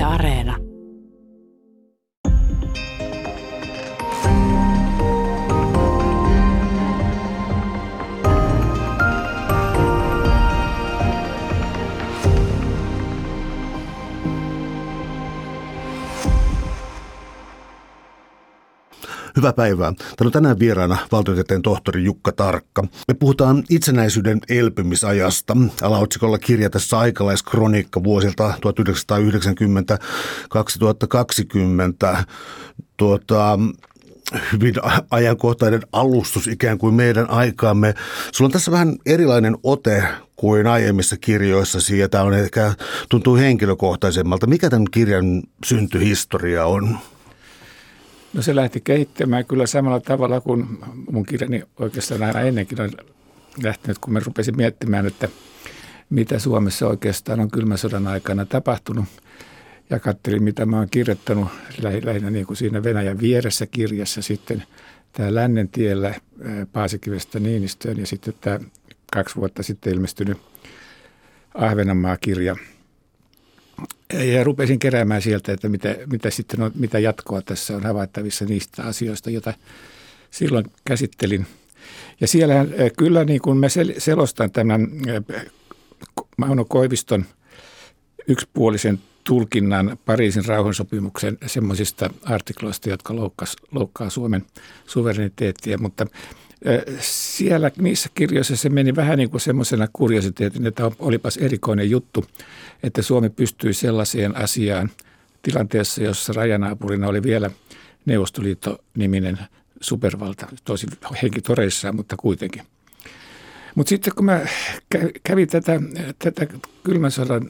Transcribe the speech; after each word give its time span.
Yle 0.00 0.06
Areena. 0.06 0.69
Hyvää 19.40 19.52
päivää. 19.52 19.92
Täällä 19.92 20.28
on 20.28 20.32
tänään 20.32 20.58
vieraana 20.58 20.96
valtiotieteen 21.12 21.62
tohtori 21.62 22.04
Jukka 22.04 22.32
Tarkka. 22.32 22.82
Me 23.08 23.14
puhutaan 23.14 23.64
itsenäisyyden 23.70 24.40
elpymisajasta. 24.48 25.56
Alaotsikolla 25.82 26.38
kirja 26.38 26.70
tässä 26.70 26.98
aikalaiskronikka 26.98 28.04
vuosilta 28.04 28.54
1990-2020. 32.18 32.24
Tuota, 32.96 33.58
hyvin 34.52 34.74
ajankohtainen 35.10 35.82
alustus 35.92 36.46
ikään 36.46 36.78
kuin 36.78 36.94
meidän 36.94 37.30
aikaamme. 37.30 37.94
Sulla 38.32 38.46
on 38.48 38.52
tässä 38.52 38.70
vähän 38.70 38.96
erilainen 39.06 39.56
ote 39.62 40.04
kuin 40.36 40.66
aiemmissa 40.66 41.16
kirjoissa 41.16 41.94
ja 41.96 42.08
tämä 42.08 42.24
on 42.24 42.34
ehkä 42.34 42.74
tuntuu 43.08 43.36
henkilökohtaisemmalta. 43.36 44.46
Mikä 44.46 44.70
tämän 44.70 44.86
kirjan 44.90 45.42
syntyhistoria 45.66 46.66
on? 46.66 46.98
No 48.34 48.42
se 48.42 48.56
lähti 48.56 48.80
kehittämään 48.80 49.44
kyllä 49.44 49.66
samalla 49.66 50.00
tavalla 50.00 50.40
kuin 50.40 50.66
mun 51.10 51.26
kirjani 51.26 51.62
oikeastaan 51.78 52.22
aina 52.22 52.40
ennenkin 52.40 52.80
on 52.80 52.90
lähtenyt, 53.62 53.98
kun 53.98 54.12
mä 54.12 54.20
rupesin 54.20 54.56
miettimään, 54.56 55.06
että 55.06 55.28
mitä 56.10 56.38
Suomessa 56.38 56.86
oikeastaan 56.86 57.40
on 57.40 57.50
kylmän 57.50 57.78
sodan 57.78 58.06
aikana 58.06 58.44
tapahtunut. 58.44 59.04
Ja 59.90 59.98
katselin, 60.00 60.42
mitä 60.42 60.66
mä 60.66 60.78
oon 60.78 60.90
kirjoittanut 60.90 61.48
lähinnä 62.02 62.30
niin 62.30 62.46
kuin 62.46 62.56
siinä 62.56 62.82
Venäjän 62.82 63.20
vieressä 63.20 63.66
kirjassa 63.66 64.22
sitten 64.22 64.62
tämä 65.12 65.34
Lännen 65.34 65.68
tiellä 65.68 66.14
Paasikivestä 66.72 67.40
Niinistöön 67.40 67.98
ja 67.98 68.06
sitten 68.06 68.34
tämä 68.40 68.60
kaksi 69.12 69.36
vuotta 69.36 69.62
sitten 69.62 69.92
ilmestynyt 69.92 70.38
Ahvenanmaa-kirja– 71.54 72.56
ja 74.12 74.44
rupesin 74.44 74.78
keräämään 74.78 75.22
sieltä, 75.22 75.52
että 75.52 75.68
mitä, 75.68 75.96
mitä, 76.12 76.30
sitten 76.30 76.62
on, 76.62 76.70
mitä 76.74 76.98
jatkoa 76.98 77.42
tässä 77.42 77.76
on 77.76 77.82
havaittavissa 77.82 78.44
niistä 78.44 78.82
asioista, 78.82 79.30
joita 79.30 79.54
silloin 80.30 80.64
käsittelin. 80.84 81.46
Ja 82.20 82.28
siellä 82.28 82.54
kyllä 82.96 83.24
niin 83.24 83.40
kuin 83.40 83.58
mä 83.58 83.66
selostan 83.98 84.50
tämän 84.50 84.88
Mauno 86.36 86.64
Koiviston 86.64 87.24
yksipuolisen 88.28 88.98
tulkinnan 89.30 89.98
Pariisin 90.04 90.44
rauhansopimuksen 90.44 91.38
semmoisista 91.46 92.10
artikloista, 92.24 92.90
jotka 92.90 93.16
loukkaa, 93.16 93.48
loukkaa 93.72 94.10
Suomen 94.10 94.46
suvereniteettia, 94.86 95.78
mutta 95.78 96.06
siellä 97.00 97.70
niissä 97.78 98.08
kirjoissa 98.14 98.56
se 98.56 98.68
meni 98.68 98.96
vähän 98.96 99.18
niin 99.18 99.30
kuin 99.30 99.40
semmoisena 99.40 99.88
kuriositeetin, 99.92 100.66
että 100.66 100.90
olipas 100.98 101.36
erikoinen 101.36 101.90
juttu, 101.90 102.24
että 102.82 103.02
Suomi 103.02 103.30
pystyi 103.30 103.74
sellaiseen 103.74 104.36
asiaan 104.36 104.90
tilanteessa, 105.42 106.02
jossa 106.02 106.32
rajanaapurina 106.32 107.08
oli 107.08 107.22
vielä 107.22 107.50
Neuvostoliitto-niminen 108.06 109.38
supervalta, 109.80 110.46
tosi 110.64 110.86
henkitoreissaan, 111.22 111.96
mutta 111.96 112.16
kuitenkin. 112.16 112.62
Mutta 113.74 113.88
sitten 113.88 114.12
kun 114.16 114.24
mä 114.24 114.40
kävin 115.22 115.48
tätä, 115.48 115.80
tätä 116.18 116.46
kylmän 116.84 117.10
sodan 117.10 117.48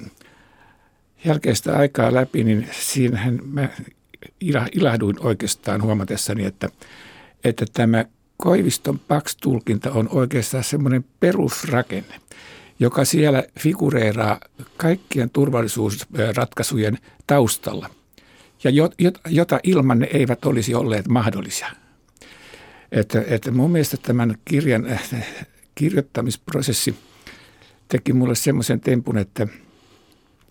jälkeistä 1.24 1.76
aikaa 1.76 2.14
läpi, 2.14 2.44
niin 2.44 2.68
siinähän 2.80 3.40
mä 3.44 3.68
ilahduin 4.72 5.16
oikeastaan 5.20 5.82
huomatessani, 5.82 6.44
että, 6.44 6.68
että 7.44 7.64
tämä 7.72 8.04
Koiviston 8.36 8.98
Pax-tulkinta 8.98 9.90
on 9.90 10.08
oikeastaan 10.08 10.64
semmoinen 10.64 11.04
perusrakenne, 11.20 12.14
joka 12.78 13.04
siellä 13.04 13.44
figureeraa 13.58 14.40
kaikkien 14.76 15.30
turvallisuusratkaisujen 15.30 16.98
taustalla 17.26 17.90
ja 18.64 18.70
jota 19.28 19.60
ilman 19.62 19.98
ne 19.98 20.08
eivät 20.12 20.44
olisi 20.44 20.74
olleet 20.74 21.08
mahdollisia. 21.08 21.70
Että, 22.92 23.24
että 23.26 23.50
mun 23.50 23.70
mielestä 23.70 23.96
tämän 23.96 24.34
kirjan 24.44 24.86
äh, 24.86 25.26
kirjoittamisprosessi 25.74 26.94
teki 27.88 28.12
mulle 28.12 28.34
semmoisen 28.34 28.80
tempun, 28.80 29.18
että, 29.18 29.46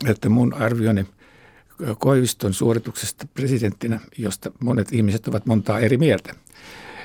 että 0.07 0.29
mun 0.29 0.53
arvioni 0.53 1.05
Koiviston 1.99 2.53
suorituksesta 2.53 3.27
presidenttinä, 3.33 3.99
josta 4.17 4.51
monet 4.59 4.93
ihmiset 4.93 5.27
ovat 5.27 5.45
montaa 5.45 5.79
eri 5.79 5.97
mieltä– 5.97 6.35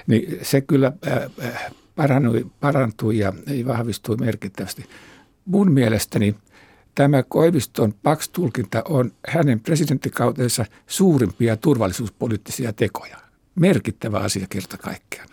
niin 0.07 0.39
se 0.43 0.61
kyllä 0.61 0.93
äh, 1.07 1.19
äh, 1.45 1.73
parantui, 1.97 2.47
parantui 2.61 3.19
ja 3.19 3.33
vahvistui 3.67 4.17
merkittävästi. 4.17 4.85
Mun 5.45 5.73
mielestäni 5.73 6.35
tämä 6.95 7.23
Koiviston 7.23 7.95
Pax-tulkinta 8.03 8.83
on 8.89 9.13
hänen 9.29 9.61
presidenttikautensa 9.61 10.65
suurimpia 10.87 11.57
turvallisuuspoliittisia 11.57 12.73
tekoja. 12.73 13.17
Merkittävä 13.55 14.19
asia 14.19 14.47
kerta 14.51 14.79
kaikkiaan 14.79 15.29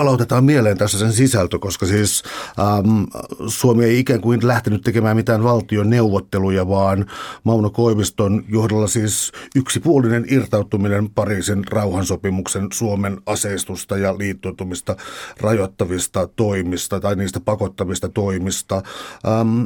palautetaan 0.00 0.44
mieleen 0.44 0.78
tässä 0.78 0.98
sen 0.98 1.12
sisältö, 1.12 1.58
koska 1.58 1.86
siis 1.86 2.22
ähm, 2.58 3.02
Suomi 3.46 3.84
ei 3.84 3.98
ikään 3.98 4.20
kuin 4.20 4.46
lähtenyt 4.46 4.82
tekemään 4.82 5.16
mitään 5.16 5.44
valtion 5.44 5.90
neuvotteluja, 5.90 6.68
vaan 6.68 7.06
Mauno 7.44 7.70
Koiviston 7.70 8.44
johdolla 8.48 8.86
siis 8.86 9.32
yksipuolinen 9.56 10.24
irtautuminen 10.28 11.10
Pariisin 11.10 11.64
rauhansopimuksen 11.70 12.66
Suomen 12.72 13.20
aseistusta 13.26 13.96
ja 13.96 14.18
liittoutumista 14.18 14.96
rajoittavista 15.40 16.28
toimista 16.36 17.00
tai 17.00 17.16
niistä 17.16 17.40
pakottavista 17.40 18.08
toimista. 18.08 18.82
Ähm, 19.28 19.64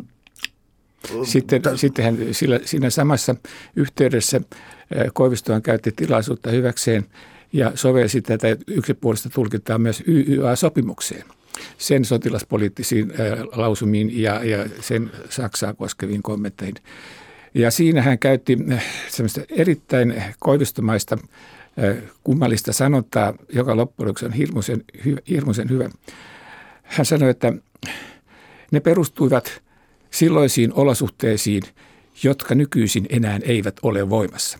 sitten, 1.24 1.62
t- 1.62 1.76
sittenhän 1.76 2.18
sillä, 2.32 2.60
siinä 2.64 2.90
samassa 2.90 3.34
yhteydessä 3.76 4.36
äh, 4.36 5.06
Koivistohan 5.12 5.62
käytti 5.62 5.92
tilaisuutta 5.92 6.50
hyväkseen– 6.50 7.06
ja 7.54 7.72
sovelsi 7.74 8.22
tätä 8.22 8.56
yksipuolista 8.66 9.30
tulkintaa 9.30 9.78
myös 9.78 10.02
YYA-sopimukseen 10.08 11.24
sen 11.78 12.04
sotilaspoliittisiin 12.04 13.12
lausumiin 13.52 14.22
ja, 14.22 14.44
ja 14.44 14.66
sen 14.80 15.10
Saksaa 15.30 15.74
koskeviin 15.74 16.22
kommentteihin. 16.22 16.74
Ja 17.54 17.70
siinä 17.70 18.02
hän 18.02 18.18
käytti 18.18 18.58
semmoista 19.08 19.40
erittäin 19.50 20.22
koivistomaista 20.38 21.18
kummallista 22.24 22.72
sanontaa, 22.72 23.34
joka 23.52 23.76
loppujen 23.76 24.08
lopuksi 24.08 24.26
on 24.26 24.32
hirmuisen, 24.32 24.84
hirmuisen 25.28 25.70
hyvä. 25.70 25.90
Hän 26.82 27.06
sanoi, 27.06 27.30
että 27.30 27.52
ne 28.70 28.80
perustuivat 28.80 29.62
silloisiin 30.10 30.72
olosuhteisiin, 30.72 31.62
jotka 32.22 32.54
nykyisin 32.54 33.06
enää 33.10 33.40
eivät 33.42 33.76
ole 33.82 34.10
voimassa. 34.10 34.58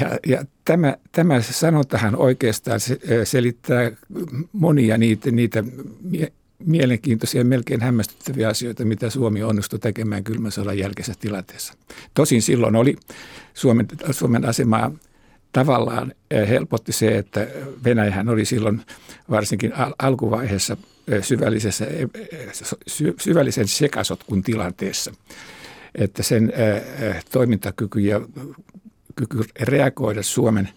Ja, 0.00 0.18
ja 0.26 0.44
tämä, 0.64 0.96
tämä 1.12 1.40
sanontahan 1.40 2.16
oikeastaan 2.16 2.80
selittää 3.24 3.90
monia 4.52 4.98
niitä, 4.98 5.30
niitä 5.30 5.64
mielenkiintoisia, 6.58 7.44
melkein 7.44 7.80
hämmästyttäviä 7.80 8.48
asioita, 8.48 8.84
mitä 8.84 9.10
Suomi 9.10 9.42
onnistui 9.42 9.78
tekemään 9.78 10.24
kylmän 10.24 10.52
sodan 10.52 10.78
jälkeisessä 10.78 11.20
tilanteessa. 11.20 11.74
Tosin 12.14 12.42
silloin 12.42 12.76
oli 12.76 12.96
Suomen, 13.54 13.88
Suomen 14.10 14.44
asemaa 14.44 14.92
tavallaan 15.52 16.12
helpotti 16.48 16.92
se, 16.92 17.18
että 17.18 17.46
Venäjähän 17.84 18.28
oli 18.28 18.44
silloin 18.44 18.80
varsinkin 19.30 19.76
al- 19.76 19.94
alkuvaiheessa 19.98 20.76
syvällisessä, 21.20 21.86
syvällisen 23.20 23.68
sekasotkun 23.68 24.42
tilanteessa. 24.42 25.12
Että 25.94 26.22
sen 26.22 26.52
toimintakyky 27.32 28.00
ja 28.00 28.20
kyky 29.16 29.38
reagoida 29.60 30.22
Suomen 30.22 30.68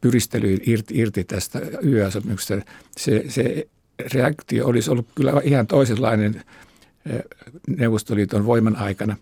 pyristelyyn 0.00 0.60
irti, 0.66 0.98
irti 0.98 1.24
tästä 1.24 1.60
YÖ-sopimuksesta, 1.84 2.72
se, 2.96 3.24
se 3.28 3.68
reaktio 4.14 4.66
olisi 4.66 4.90
ollut 4.90 5.06
kyllä 5.14 5.32
ihan 5.44 5.66
toisenlainen 5.66 6.42
eh, 7.06 7.22
Neuvostoliiton 7.68 8.46
voiman 8.46 8.76
aikana. 8.76 9.16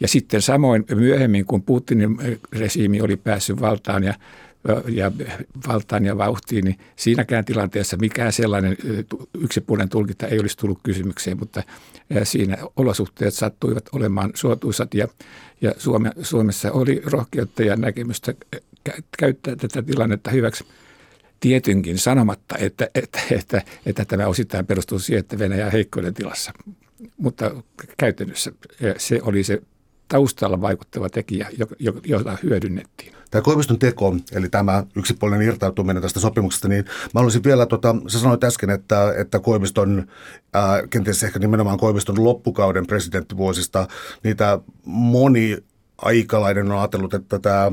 Ja 0.00 0.08
sitten 0.08 0.42
samoin 0.42 0.84
myöhemmin, 0.94 1.44
kun 1.44 1.62
Putinin 1.62 2.16
regiimi 2.52 3.00
oli 3.00 3.16
päässyt 3.16 3.60
valtaan 3.60 4.04
ja, 4.04 4.14
ja 4.88 5.12
valtaan 5.68 6.04
ja 6.04 6.18
vauhtiin, 6.18 6.64
niin 6.64 6.78
siinäkään 6.96 7.44
tilanteessa 7.44 7.96
mikään 7.96 8.32
sellainen 8.32 8.76
yksipuolinen 9.38 9.88
tulkinta 9.88 10.26
ei 10.26 10.40
olisi 10.40 10.56
tullut 10.56 10.78
kysymykseen, 10.82 11.38
mutta 11.38 11.62
siinä 12.22 12.58
olosuhteet 12.76 13.34
sattuivat 13.34 13.84
olemaan 13.92 14.30
suotuisat 14.34 14.94
ja 14.94 15.08
ja 15.60 15.74
Suome, 15.78 16.10
Suomessa 16.22 16.72
oli 16.72 17.02
rohkeutta 17.04 17.62
ja 17.62 17.76
näkemystä 17.76 18.34
käyttää 19.18 19.56
tätä 19.56 19.82
tilannetta 19.82 20.30
hyväksi 20.30 20.64
tietynkin 21.40 21.98
sanomatta, 21.98 22.54
että, 22.58 22.88
että, 22.94 23.20
että, 23.30 23.62
että 23.86 24.04
tämä 24.04 24.26
osittain 24.26 24.66
perustuu 24.66 24.98
siihen, 24.98 25.20
että 25.20 25.38
Venäjä 25.38 25.66
on 25.66 25.72
heikkoinen 25.72 26.14
tilassa. 26.14 26.52
Mutta 27.16 27.62
käytännössä 27.98 28.52
se 28.96 29.20
oli 29.22 29.44
se 29.44 29.62
taustalla 30.08 30.60
vaikuttava 30.60 31.08
tekijä, 31.08 31.48
jota 32.06 32.38
hyödynnettiin. 32.42 33.12
Tämä 33.30 33.42
Koiviston 33.42 33.78
teko, 33.78 34.16
eli 34.32 34.48
tämä 34.48 34.84
yksipuolinen 34.96 35.46
irtautuminen 35.46 36.02
tästä 36.02 36.20
sopimuksesta, 36.20 36.68
niin 36.68 36.84
mä 36.84 37.10
haluaisin 37.14 37.44
vielä, 37.44 37.66
tota, 37.66 37.96
sä 38.08 38.18
sanoit 38.18 38.44
äsken, 38.44 38.70
että, 38.70 39.14
että 39.16 39.38
Koiviston, 39.38 40.06
ää, 40.54 40.86
kenties 40.90 41.22
ehkä 41.22 41.38
nimenomaan 41.38 41.78
Koiviston 41.78 42.24
loppukauden 42.24 42.86
presidenttivuosista, 42.86 43.88
niitä 44.22 44.58
moni 44.84 45.58
aikalainen 46.02 46.72
on 46.72 46.78
ajatellut, 46.78 47.14
että 47.14 47.38
tämä 47.38 47.72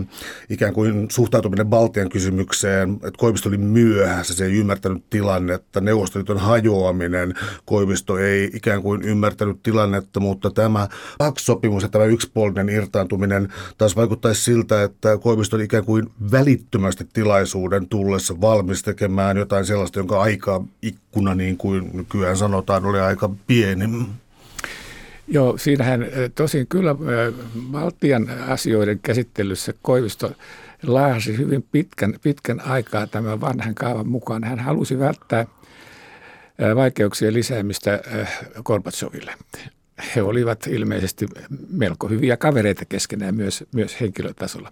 ikään 0.49 0.73
kuin 0.73 1.07
suhtautuminen 1.11 1.67
Baltian 1.67 2.09
kysymykseen, 2.09 2.93
että 2.93 3.17
Koivisto 3.17 3.49
oli 3.49 3.57
myöhässä, 3.57 4.33
se 4.33 4.45
ei 4.45 4.53
ymmärtänyt 4.53 5.03
tilannetta, 5.09 5.81
Neuvostoliiton 5.81 6.37
hajoaminen, 6.37 7.33
Koivisto 7.65 8.17
ei 8.17 8.49
ikään 8.53 8.81
kuin 8.81 9.01
ymmärtänyt 9.01 9.63
tilannetta, 9.63 10.19
mutta 10.19 10.51
tämä 10.51 10.87
PAX-sopimus 11.17 11.83
ja 11.83 11.89
tämä 11.89 12.05
yksipuolinen 12.05 12.69
irtaantuminen 12.69 13.53
taas 13.77 13.95
vaikuttaisi 13.95 14.43
siltä, 14.43 14.83
että 14.83 15.17
Koivisto 15.17 15.55
oli 15.55 15.63
ikään 15.63 15.85
kuin 15.85 16.11
välittömästi 16.31 17.07
tilaisuuden 17.13 17.87
tullessa 17.87 18.41
valmis 18.41 18.83
tekemään 18.83 19.37
jotain 19.37 19.65
sellaista, 19.65 19.99
jonka 19.99 20.21
aika 20.21 20.63
ikkuna, 20.81 21.35
niin 21.35 21.57
kuin 21.57 21.89
nykyään 21.93 22.37
sanotaan, 22.37 22.85
oli 22.85 22.99
aika 22.99 23.29
pieni. 23.47 23.85
Joo, 25.27 25.57
siinähän 25.57 26.05
tosin 26.35 26.67
kyllä 26.67 26.95
Baltian 27.71 28.29
asioiden 28.47 28.99
käsittelyssä 28.99 29.73
Koivisto 29.81 30.31
laahasi 30.83 31.37
hyvin 31.37 31.65
pitkän, 31.71 32.13
pitkän 32.21 32.61
aikaa 32.61 33.07
tämän 33.07 33.41
vanhan 33.41 33.75
kaavan 33.75 34.07
mukaan. 34.07 34.43
Hän 34.43 34.59
halusi 34.59 34.99
välttää 34.99 35.45
vaikeuksien 36.75 37.33
lisäämistä 37.33 37.99
Gorbatsoville. 38.63 39.33
He 40.15 40.21
olivat 40.21 40.67
ilmeisesti 40.67 41.27
melko 41.69 42.07
hyviä 42.07 42.37
kavereita 42.37 42.85
keskenään 42.85 43.35
myös, 43.35 43.63
myös 43.73 44.01
henkilötasolla. 44.01 44.69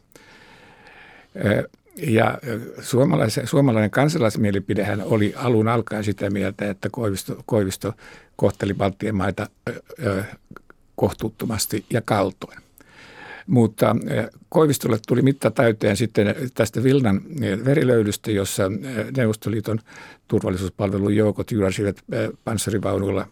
Ja 1.95 2.37
suomalainen, 2.81 3.47
suomalainen 3.47 3.91
kansalaismielipidehän 3.91 5.01
oli 5.03 5.33
alun 5.35 5.67
alkaen 5.67 6.03
sitä 6.03 6.29
mieltä, 6.29 6.69
että 6.69 6.89
Koivisto, 6.91 7.43
Koivisto 7.45 7.93
kohteli 8.35 8.73
Baltian 8.73 9.15
maita 9.15 9.49
kohtuuttomasti 10.95 11.85
ja 11.89 12.01
kaltoin. 12.01 12.57
Mutta 13.47 13.95
Koivistolle 14.49 14.99
tuli 15.07 15.21
mitta 15.21 15.51
täyteen 15.51 15.97
sitten 15.97 16.35
tästä 16.53 16.83
Vilnan 16.83 17.21
verilöydystä, 17.65 18.31
jossa 18.31 18.63
Neuvostoliiton 19.17 19.79
turvallisuuspalvelun 20.27 21.15
joukot 21.15 21.51
jyräsivät 21.51 21.97
panssarivaunuilla, 22.43 23.27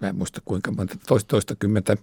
mä 0.00 0.08
en 0.08 0.16
muista 0.16 0.40
kuinka 0.44 0.70
monta, 0.70 0.96
toista 1.28 1.56
kymmentä 1.58 1.96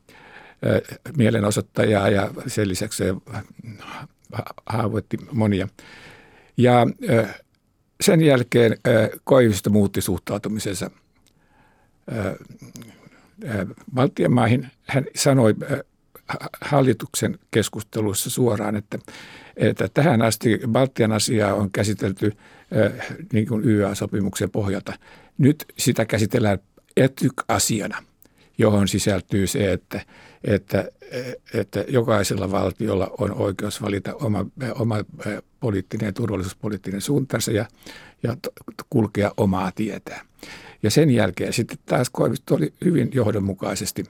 mielenosoittajaa 1.18 2.10
ja 2.10 2.30
sen 2.48 2.70
lisäksi 2.70 3.04
haavoitti 4.66 5.18
monia. 5.32 5.68
Ja 6.58 6.88
sen 8.02 8.22
jälkeen 8.22 8.78
Koivisto 9.24 9.70
muutti 9.70 10.02
suhtautumisensa 10.02 10.92
Baltian 13.94 14.34
maihin. 14.34 14.68
Hän 14.88 15.06
sanoi 15.16 15.56
hallituksen 16.62 17.40
keskusteluissa 17.52 18.30
suoraan, 18.30 18.76
että, 18.76 19.00
että 19.58 19.90
tähän 19.94 20.22
asti 20.22 20.60
Baltian 20.68 21.12
asiaa 21.12 21.54
on 21.54 21.72
käsitelty 21.72 22.32
niin 23.34 23.48
YA-sopimuksen 23.66 24.50
pohjalta. 24.50 24.94
Nyt 25.38 25.66
sitä 25.78 26.06
käsitellään 26.06 26.60
etyk-asiana, 26.98 28.04
johon 28.62 28.88
sisältyy 28.88 29.48
se, 29.48 29.72
että, 29.72 30.06
että, 30.44 30.90
että 31.54 31.86
jokaisella 31.88 32.52
valtiolla 32.52 33.12
on 33.18 33.34
oikeus 33.34 33.82
valita 33.82 34.16
oma, 34.16 34.46
oma 34.76 34.96
poliittinen 35.60 36.06
ja 36.06 36.14
turvallisuuspoliittinen 36.14 37.02
suuntansa 37.02 37.52
ja, 37.52 37.66
ja 38.24 38.38
kulkea 38.90 39.32
omaa 39.38 39.72
tietään. 39.76 40.26
Ja 40.84 40.92
sen 40.92 41.10
jälkeen 41.10 41.54
sitten 41.54 41.78
taas 41.86 42.10
Koivisto 42.10 42.56
oli 42.56 42.74
hyvin 42.86 43.10
johdonmukaisesti 43.14 44.04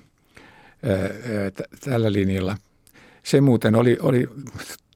tällä 1.86 2.14
linjalla. 2.14 2.58
Se 3.24 3.42
muuten 3.42 3.76
oli, 3.76 3.98
oli 4.02 4.30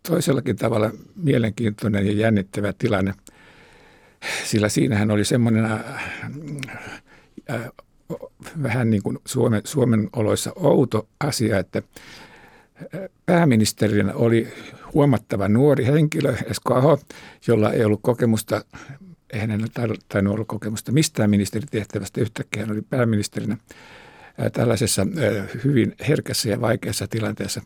toisellakin 0.08 0.56
tavalla 0.56 0.92
mielenkiintoinen 1.16 2.06
ja 2.06 2.14
jännittävä 2.14 2.74
tilanne, 2.78 3.14
sillä 4.44 4.70
siinähän 4.70 5.12
oli 5.12 5.26
semmoinen 5.26 5.66
vähän 8.64 8.90
niin 8.90 9.04
kuin 9.04 9.20
Suomen, 9.26 9.62
Suomen 9.64 10.10
oloissa 10.16 10.52
outo 10.56 11.08
asia, 11.20 11.60
että 11.60 11.82
pääministerinä 13.26 14.14
oli 14.14 14.48
huomattava 14.94 15.48
nuori 15.48 15.86
henkilö, 15.86 16.36
Esko 16.46 16.74
Aho, 16.74 17.00
jolla 17.48 17.72
ei 17.72 17.86
ollut 17.86 18.02
kokemusta 18.04 18.66
eihän 19.34 19.52
hänellä 19.52 19.98
tainnut 20.10 20.34
olla 20.34 20.46
kokemusta 20.46 20.92
mistään 20.92 21.30
ministeritehtävästä. 21.30 22.22
Yhtäkkiä 22.22 22.62
hän 22.64 22.72
oli 22.72 22.82
pääministerinä 22.82 23.58
tällaisessa 24.54 25.08
hyvin 25.64 25.96
herkässä 26.08 26.50
ja 26.50 26.62
vaikeassa 26.62 27.08
tilanteessa. 27.08 27.62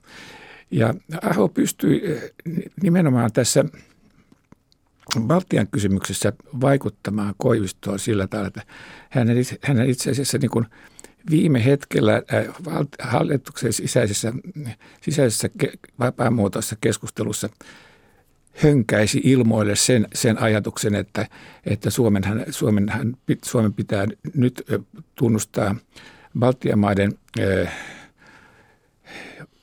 Ja 0.71 0.93
Aho 1.21 1.47
pystyi 1.47 2.19
nimenomaan 2.83 3.31
tässä 3.33 3.65
Baltian 5.19 5.67
kysymyksessä 5.67 6.33
vaikuttamaan 6.61 7.35
Koivistoon 7.37 7.99
sillä 7.99 8.27
tavalla, 8.27 8.47
että 8.47 8.61
hän 9.61 9.89
itse 9.89 10.11
asiassa 10.11 10.37
niin 10.37 10.51
kuin 10.51 10.65
viime 11.31 11.65
hetkellä 11.65 12.21
hallituksen 13.01 13.73
sisäisessä, 13.73 14.33
sisäisessä 15.01 15.49
vapaamuotoisessa 15.99 16.77
keskustelussa– 16.81 17.49
hönkäisi 18.63 19.21
ilmoille 19.23 19.75
sen, 19.75 20.07
sen 20.13 20.41
ajatuksen, 20.41 20.95
että, 20.95 21.27
että 21.65 21.89
Suomenhan, 21.89 22.43
Suomenhan, 22.49 23.17
Suomen 23.45 23.73
pitää 23.73 24.07
nyt 24.35 24.65
tunnustaa 25.15 25.75
Baltian 26.39 26.79
maiden 26.79 27.11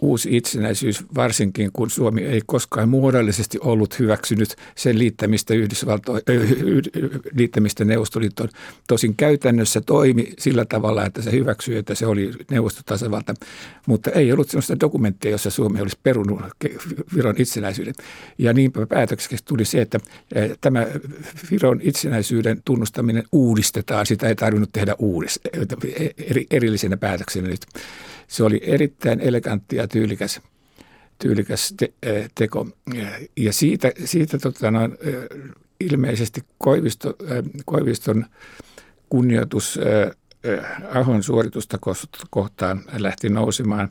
uusi 0.01 0.37
itsenäisyys, 0.37 1.05
varsinkin 1.15 1.71
kun 1.73 1.91
Suomi 1.91 2.23
ei 2.23 2.41
koskaan 2.47 2.89
muodollisesti 2.89 3.59
ollut 3.61 3.99
hyväksynyt 3.99 4.57
sen 4.75 4.99
liittämistä, 4.99 5.55
Yhdysvalto- 5.55 6.21
liittämistä 7.33 7.85
Neuvostoliittoon. 7.85 8.49
Tosin 8.89 9.17
käytännössä 9.17 9.81
toimi 9.81 10.33
sillä 10.39 10.65
tavalla, 10.65 11.07
että 11.07 11.23
se 11.23 11.33
hyväksyi, 11.33 11.77
että 11.77 11.95
se 11.95 12.07
oli 12.07 12.31
neuvostotasavalta, 12.51 13.35
mutta 13.87 14.11
ei 14.11 14.33
ollut 14.33 14.49
sellaista 14.49 14.81
dokumenttia, 14.81 15.31
jossa 15.31 15.51
Suomi 15.51 15.81
olisi 15.81 15.99
perunut 16.03 16.41
Viron 17.17 17.35
itsenäisyyden. 17.39 17.95
Ja 18.39 18.53
niinpä 18.53 18.87
päätökseksi 18.87 19.45
tuli 19.45 19.65
se, 19.65 19.81
että 19.81 20.01
tämä 20.61 20.87
Viron 21.51 21.81
itsenäisyyden 21.83 22.63
tunnustaminen 22.65 23.25
uudistetaan. 23.33 24.07
Sitä 24.07 24.29
ei 24.29 24.35
tarvinnut 24.35 24.73
tehdä 24.73 24.95
uudis, 24.99 25.41
erillisenä 26.51 26.97
päätöksenä 26.97 27.49
nyt. 27.49 27.61
Se 28.29 28.45
oli 28.45 28.61
erittäin 28.63 29.21
elegantti 29.21 29.77
ja 29.77 29.89
tyylikäs, 29.89 30.41
tyylikäs 31.19 31.75
te, 31.77 31.93
teko. 32.35 32.69
Ja 33.37 33.53
siitä, 33.53 33.93
siitä 34.05 34.39
tota, 34.39 34.71
no, 34.71 34.81
ilmeisesti 35.81 36.41
Koivisto, 36.59 37.17
Koiviston 37.65 38.27
kunnioitus 39.09 39.79
Ahon 40.91 41.23
suoritusta 41.23 41.79
kohtaan 42.31 42.83
lähti 42.99 43.29
nousemaan. 43.29 43.89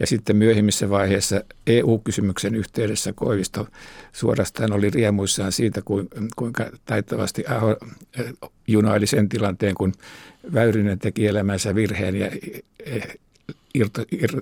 Ja 0.00 0.06
sitten 0.06 0.36
myöhemmissä 0.36 0.90
vaiheissa 0.90 1.40
EU-kysymyksen 1.66 2.54
yhteydessä 2.54 3.12
Koivisto 3.12 3.68
suorastaan 4.12 4.72
oli 4.72 4.90
riemuissaan 4.90 5.52
siitä, 5.52 5.82
kuinka 6.36 6.70
taitavasti 6.84 7.44
Aho 7.48 7.76
junaili 8.66 9.06
sen 9.06 9.28
tilanteen, 9.28 9.74
kun 9.74 9.92
Väyrynen 10.54 10.98
teki 10.98 11.26
elämänsä 11.26 11.74
virheen 11.74 12.14
ja 12.16 12.30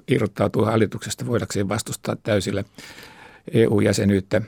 irrottautua 0.09 0.71
hallituksesta 0.71 1.27
voidakseen 1.27 1.69
vastustaa 1.69 2.17
täysillä 2.17 2.65
EU-jäsenyyttä. 3.53 4.43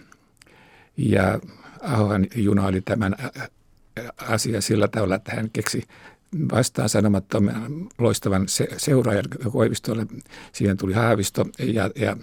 Ja 0.97 1.41
Ahohan 1.83 2.26
junaili 2.35 2.81
tämän 2.81 3.17
asian 4.17 4.62
sillä 4.62 4.88
tavalla, 4.88 5.14
että 5.14 5.33
hän 5.37 5.50
keksi 5.53 5.83
vastaan 6.53 6.88
sanomattoman 6.88 7.88
loistavan 7.99 8.49
se, 8.49 8.69
seuraajan 8.76 9.25
Koivistolle. 9.53 10.07
Siihen 10.53 10.76
tuli 10.76 10.93
Haavisto 10.93 11.47
ja, 11.59 11.91
ja 11.97 12.17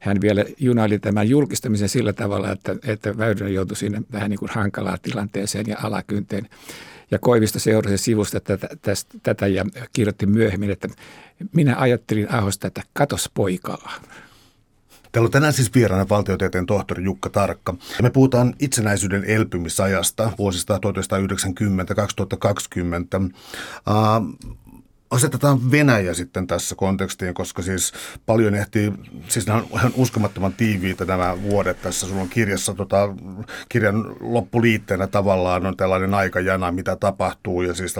hän 0.00 0.20
vielä 0.20 0.44
junaili 0.58 0.98
tämän 0.98 1.28
julkistamisen 1.28 1.88
sillä 1.88 2.12
tavalla, 2.12 2.52
että, 2.52 2.76
että 2.86 3.18
Väyrynen 3.18 3.54
joutui 3.54 3.76
sinne 3.76 4.02
vähän 4.12 4.30
niin 4.30 4.38
kuin 4.38 4.50
hankalaan 4.54 4.98
tilanteeseen 5.02 5.66
ja 5.66 5.76
alakynteen. 5.82 6.48
Ja 7.10 7.18
Koivisto 7.18 7.58
seurasi 7.58 7.98
sivusta 7.98 8.40
tätä, 8.40 8.68
tästä, 8.82 9.18
tätä 9.22 9.46
ja 9.46 9.64
kirjoitti 9.92 10.26
myöhemmin, 10.26 10.70
että 10.70 10.88
minä 11.52 11.76
ajattelin 11.78 12.34
Ahosta, 12.34 12.66
että 12.66 12.82
katos 12.92 13.30
poikaa. 13.34 13.92
Täällä 15.12 15.26
on 15.26 15.32
tänään 15.32 15.52
siis 15.52 15.74
vieraana 15.74 16.08
valtiotieteen 16.08 16.66
tohtori 16.66 17.04
Jukka 17.04 17.30
Tarkka. 17.30 17.74
Me 18.02 18.10
puhutaan 18.10 18.54
itsenäisyyden 18.60 19.24
elpymisajasta 19.24 20.32
vuosista 20.38 20.78
1990-2020. 20.78 20.80
Uh, 23.24 23.32
asetetaan 25.10 25.70
Venäjä 25.70 26.14
sitten 26.14 26.46
tässä 26.46 26.74
kontekstiin, 26.74 27.34
koska 27.34 27.62
siis 27.62 27.92
paljon 28.26 28.54
ehtii, 28.54 28.92
siis 29.28 29.46
nämä 29.46 29.58
on 29.58 29.66
ihan 29.72 29.92
uskomattoman 29.96 30.52
tiiviitä 30.52 31.04
nämä 31.04 31.42
vuodet 31.42 31.82
tässä. 31.82 32.06
Sulla 32.06 32.22
on 32.22 32.28
kirjassa, 32.28 32.74
tota, 32.74 33.14
kirjan 33.68 34.16
loppuliitteenä 34.20 35.06
tavallaan 35.06 35.66
on 35.66 35.76
tällainen 35.76 36.14
aikajana, 36.14 36.72
mitä 36.72 36.96
tapahtuu 36.96 37.62
ja 37.62 37.74
siis 37.74 37.94
1990-1993 37.96 37.98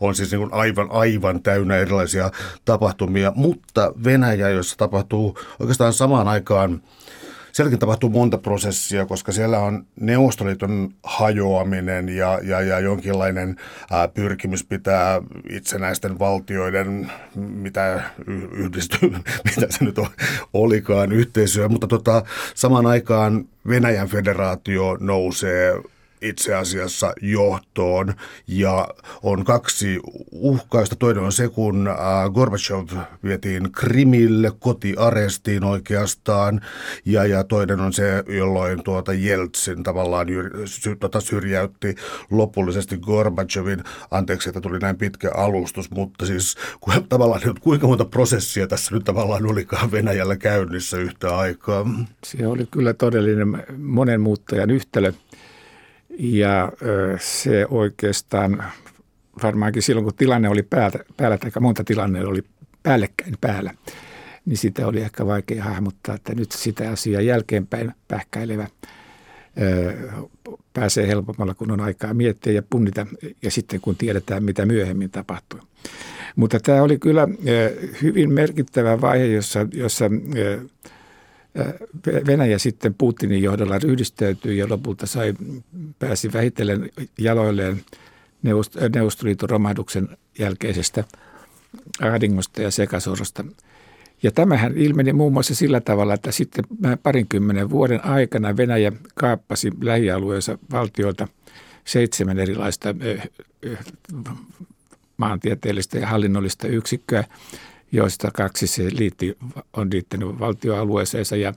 on 0.00 0.14
siis 0.14 0.32
niin 0.32 0.52
aivan, 0.52 0.90
aivan 0.90 1.42
täynnä 1.42 1.76
erilaisia 1.76 2.30
tapahtumia, 2.64 3.32
mutta 3.36 3.92
Venäjä, 4.04 4.48
jossa 4.48 4.76
tapahtuu 4.76 5.38
oikeastaan 5.58 5.92
samaan 5.92 6.28
aikaan 6.28 6.82
sielläkin 7.54 7.78
tapahtuu 7.78 8.10
monta 8.10 8.38
prosessia, 8.38 9.06
koska 9.06 9.32
siellä 9.32 9.58
on 9.58 9.86
Neuvostoliiton 10.00 10.94
hajoaminen 11.02 12.08
ja, 12.08 12.40
ja, 12.42 12.60
ja 12.60 12.80
jonkinlainen 12.80 13.56
ää, 13.90 14.08
pyrkimys 14.08 14.64
pitää 14.64 15.22
itsenäisten 15.50 16.18
valtioiden, 16.18 17.12
mitä 17.36 18.02
yhdistyy, 18.52 19.10
mitä 19.56 19.66
se 19.70 19.84
nyt 19.84 19.96
olikaan, 20.52 21.12
yhteisöä. 21.12 21.68
Mutta 21.68 21.86
tota, 21.86 22.22
samaan 22.54 22.86
aikaan 22.86 23.44
Venäjän 23.68 24.08
federaatio 24.08 24.96
nousee 25.00 25.74
itse 26.24 26.54
asiassa 26.54 27.12
johtoon 27.22 28.14
ja 28.46 28.88
on 29.22 29.44
kaksi 29.44 30.00
uhkausta. 30.32 30.96
Toinen 30.96 31.22
on 31.22 31.32
se, 31.32 31.48
kun 31.48 31.88
äh, 31.88 31.96
Gorbachev 32.34 32.88
vietiin 33.24 33.72
Krimille, 33.72 34.52
kotiarestiin 34.58 35.64
oikeastaan 35.64 36.60
ja, 37.04 37.24
ja 37.26 37.44
toinen 37.44 37.80
on 37.80 37.92
se, 37.92 38.24
jolloin 38.28 38.84
tuota 38.84 39.12
Jeltsin 39.12 39.82
tavallaan 39.82 40.26
sy, 40.64 40.96
tota 40.96 41.20
syrjäytti 41.20 41.94
lopullisesti 42.30 42.98
Gorbachevin. 42.98 43.84
Anteeksi, 44.10 44.48
että 44.48 44.60
tuli 44.60 44.78
näin 44.78 44.96
pitkä 44.96 45.30
alustus, 45.34 45.90
mutta 45.90 46.26
siis 46.26 46.56
ku, 46.80 46.90
tavallaan 47.08 47.40
kuinka 47.60 47.86
monta 47.86 48.04
prosessia 48.04 48.66
tässä 48.66 48.94
nyt 48.94 49.04
tavallaan 49.04 49.46
olikaan 49.46 49.90
Venäjällä 49.92 50.36
käynnissä 50.36 50.96
yhtä 50.96 51.36
aikaa? 51.36 51.86
Se 52.24 52.46
oli 52.46 52.66
kyllä 52.70 52.94
todellinen 52.94 53.64
monen 53.78 54.20
muuttajan 54.20 54.70
yhtälö. 54.70 55.12
Ja 56.18 56.72
se 57.20 57.66
oikeastaan 57.70 58.64
varmaankin 59.42 59.82
silloin, 59.82 60.04
kun 60.04 60.14
tilanne 60.14 60.48
oli 60.48 60.62
päällä, 60.62 60.98
päällä 61.16 61.38
tai 61.38 61.50
monta 61.60 61.84
tilanne 61.84 62.26
oli 62.26 62.42
päällekkäin 62.82 63.34
päällä, 63.40 63.74
niin 64.44 64.56
sitä 64.56 64.86
oli 64.86 65.00
ehkä 65.00 65.26
vaikea 65.26 65.64
hahmottaa, 65.64 66.14
että 66.14 66.34
nyt 66.34 66.52
sitä 66.52 66.90
asiaa 66.90 67.20
jälkeenpäin 67.20 67.92
pähkäilevä 68.08 68.66
pääsee 70.72 71.08
helpommalla, 71.08 71.54
kun 71.54 71.70
on 71.70 71.80
aikaa 71.80 72.14
miettiä 72.14 72.52
ja 72.52 72.62
punnita, 72.70 73.06
ja 73.42 73.50
sitten 73.50 73.80
kun 73.80 73.96
tiedetään, 73.96 74.44
mitä 74.44 74.66
myöhemmin 74.66 75.10
tapahtui. 75.10 75.60
Mutta 76.36 76.60
tämä 76.60 76.82
oli 76.82 76.98
kyllä 76.98 77.28
hyvin 78.02 78.32
merkittävä 78.32 79.00
vaihe, 79.00 79.26
jossa, 79.26 79.66
jossa 79.72 80.04
Venäjä 82.26 82.58
sitten 82.58 82.94
Putinin 82.94 83.42
johdolla 83.42 83.78
ryhdistäytyi 83.78 84.58
ja 84.58 84.68
lopulta 84.68 85.06
sai, 85.06 85.34
pääsi 85.98 86.32
vähitellen 86.32 86.90
jaloilleen 87.18 87.84
Neuvostoliiton 88.94 89.50
romahduksen 89.50 90.08
jälkeisestä 90.38 91.04
ahdingosta 92.02 92.62
ja 92.62 92.70
sekasorosta. 92.70 93.44
Ja 94.22 94.30
tämähän 94.30 94.76
ilmeni 94.76 95.12
muun 95.12 95.32
muassa 95.32 95.54
sillä 95.54 95.80
tavalla, 95.80 96.14
että 96.14 96.32
sitten 96.32 96.64
parinkymmenen 97.02 97.70
vuoden 97.70 98.04
aikana 98.04 98.56
Venäjä 98.56 98.92
kaappasi 99.14 99.72
lähialueensa 99.82 100.58
valtioilta 100.72 101.28
seitsemän 101.84 102.38
erilaista 102.38 102.94
maantieteellistä 105.16 105.98
ja 105.98 106.06
hallinnollista 106.06 106.68
yksikköä, 106.68 107.24
joista 107.94 108.30
kaksi 108.30 108.66
se 108.66 108.88
liitti, 108.98 109.36
on 109.72 109.88
liittynyt 109.92 110.38
valtioalueeseensa 110.38 111.36
ja, 111.36 111.52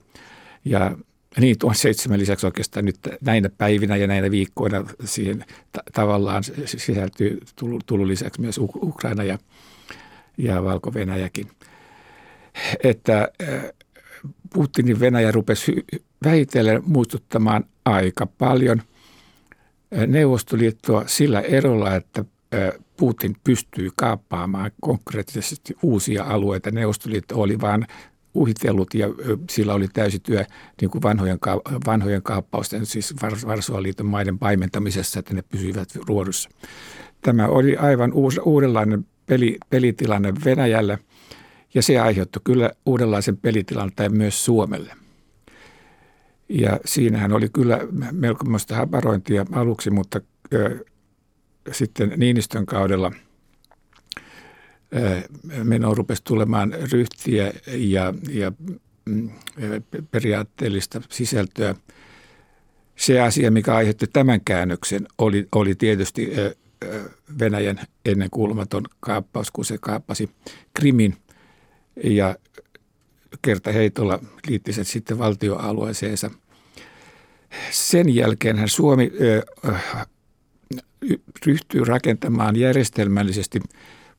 ja 0.66 0.98
niin 1.40 1.60
tuon 1.60 1.76
seitsemän 1.76 2.20
lisäksi 2.20 2.46
oikeastaan 2.46 2.86
nyt 2.86 2.98
näinä 3.22 3.50
päivinä 3.58 3.96
ja 3.96 4.08
näinä 4.08 4.32
viikkoina 4.32 4.86
siihen 5.06 5.46
ta- 5.72 5.84
tavallaan 5.94 6.44
sisältyy 6.66 7.40
tullut 7.86 8.08
lisäksi 8.08 8.42
myös 8.42 8.58
Ukraina 8.58 9.24
ja, 9.24 9.38
ja 10.38 10.64
Valko-Venäjäkin. 10.64 11.48
Että 12.84 13.32
Putinin 14.54 15.00
Venäjä 15.00 15.32
rupesi 15.32 15.86
vähitellen 16.24 16.82
muistuttamaan 16.86 17.66
aika 17.86 18.26
paljon 18.26 18.82
Neuvostoliittoa 20.08 21.04
sillä 21.08 21.42
erolla, 21.42 21.96
että 21.96 22.26
Putin 22.98 23.36
pystyy 23.44 23.90
kaappaamaan 23.96 24.72
konkreettisesti 24.82 25.76
uusia 25.84 26.24
alueita. 26.24 26.72
Neuvostoliitto 26.72 27.42
oli 27.42 27.62
vain 27.62 27.88
uhitellut 28.34 28.94
ja 28.94 29.08
sillä 29.50 29.74
oli 29.74 29.88
täysi 29.88 30.20
työ 30.20 30.46
niin 30.82 30.92
kuin 30.92 31.02
vanhojen, 31.02 31.38
vanhojen 31.86 32.24
kaappausten, 32.24 32.86
siis 32.86 33.16
Varsovan 33.48 33.84
liiton 33.84 34.06
maiden 34.06 34.40
paimentamisessa, 34.40 35.20
että 35.20 35.34
ne 35.34 35.42
pysyivät 35.42 35.90
ruodussa. 36.08 36.50
Tämä 37.22 37.48
oli 37.48 37.78
aivan 37.78 38.14
uus, 38.14 38.40
uudenlainen 38.46 39.06
peli, 39.26 39.58
pelitilanne 39.70 40.34
Venäjälle 40.46 41.00
ja 41.74 41.82
se 41.82 42.00
aiheutti 42.00 42.40
kyllä 42.44 42.72
uudenlaisen 42.86 43.38
pelitilanteen 43.38 44.18
myös 44.18 44.46
Suomelle. 44.46 44.94
Ja 46.50 46.80
siinähän 46.86 47.34
oli 47.34 47.50
kyllä 47.50 47.80
melkoista 48.12 48.76
haparointia 48.76 49.46
aluksi, 49.52 49.90
mutta 49.90 50.22
sitten 51.72 52.14
Niinistön 52.18 52.66
kaudella 52.66 53.12
meno 55.64 55.94
rupesi 55.94 56.24
tulemaan 56.24 56.74
ryhtiä 56.92 57.54
ja, 57.68 58.14
ja 58.30 58.52
mm, 59.06 59.30
periaatteellista 60.12 61.02
sisältöä. 61.10 61.76
Se 62.96 63.22
asia, 63.22 63.52
mikä 63.52 63.76
aiheutti 63.76 64.08
tämän 64.14 64.42
käännöksen, 64.46 65.08
oli, 65.18 65.48
oli 65.56 65.76
tietysti 65.76 66.32
Venäjän 67.40 67.80
ennenkuulumaton 68.06 68.84
kaappaus, 69.00 69.52
kun 69.52 69.66
se 69.66 69.78
kaappasi 69.82 70.30
Krimin 70.74 71.18
ja 72.04 72.36
kerta 73.42 73.72
heitolla 73.72 74.20
liitti 74.48 74.74
se 74.74 74.84
sitten 74.84 75.18
valtioalueeseensa. 75.18 76.32
Sen 77.72 78.16
jälkeen 78.16 78.70
Suomi 78.70 79.12
ryhtyy 81.46 81.84
rakentamaan 81.84 82.56
järjestelmällisesti 82.56 83.60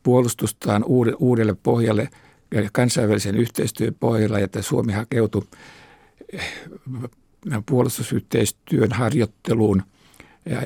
puolustustaan 0.02 0.85
uudelle 1.19 1.57
pohjalle 1.62 2.09
ja 2.55 2.69
kansainvälisen 2.73 3.37
yhteistyön 3.37 3.97
pohjalla, 4.00 4.38
että 4.38 4.62
Suomi 4.62 4.93
hakeutui 4.93 5.43
eh, 6.33 6.52
puolustusyhteistyön 7.67 8.93
harjoitteluun 8.93 9.83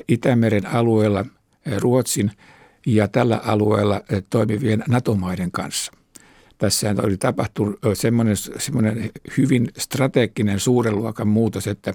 Itämeren 0.08 0.66
alueella 0.66 1.20
eh, 1.66 1.78
Ruotsin 1.78 2.30
ja 2.86 3.08
tällä 3.08 3.40
alueella 3.44 4.00
eh, 4.10 4.22
toimivien 4.30 4.84
NATO-maiden 4.88 5.50
kanssa. 5.50 5.92
Tässä 6.58 6.94
oli 7.02 7.16
tapahtunut 7.16 7.78
semmoinen, 7.94 8.36
semmoinen 8.36 9.10
hyvin 9.36 9.68
strateginen 9.78 10.60
suuren 10.60 10.96
luokan 10.96 11.28
muutos, 11.28 11.66
että 11.66 11.94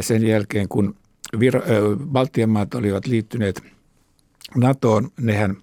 sen 0.00 0.26
jälkeen 0.26 0.68
kun 0.68 0.94
Viro, 1.40 1.62
Baltian 2.06 2.50
maat 2.50 2.74
olivat 2.74 3.06
liittyneet 3.06 3.62
NATOon, 4.54 5.10
nehän 5.20 5.56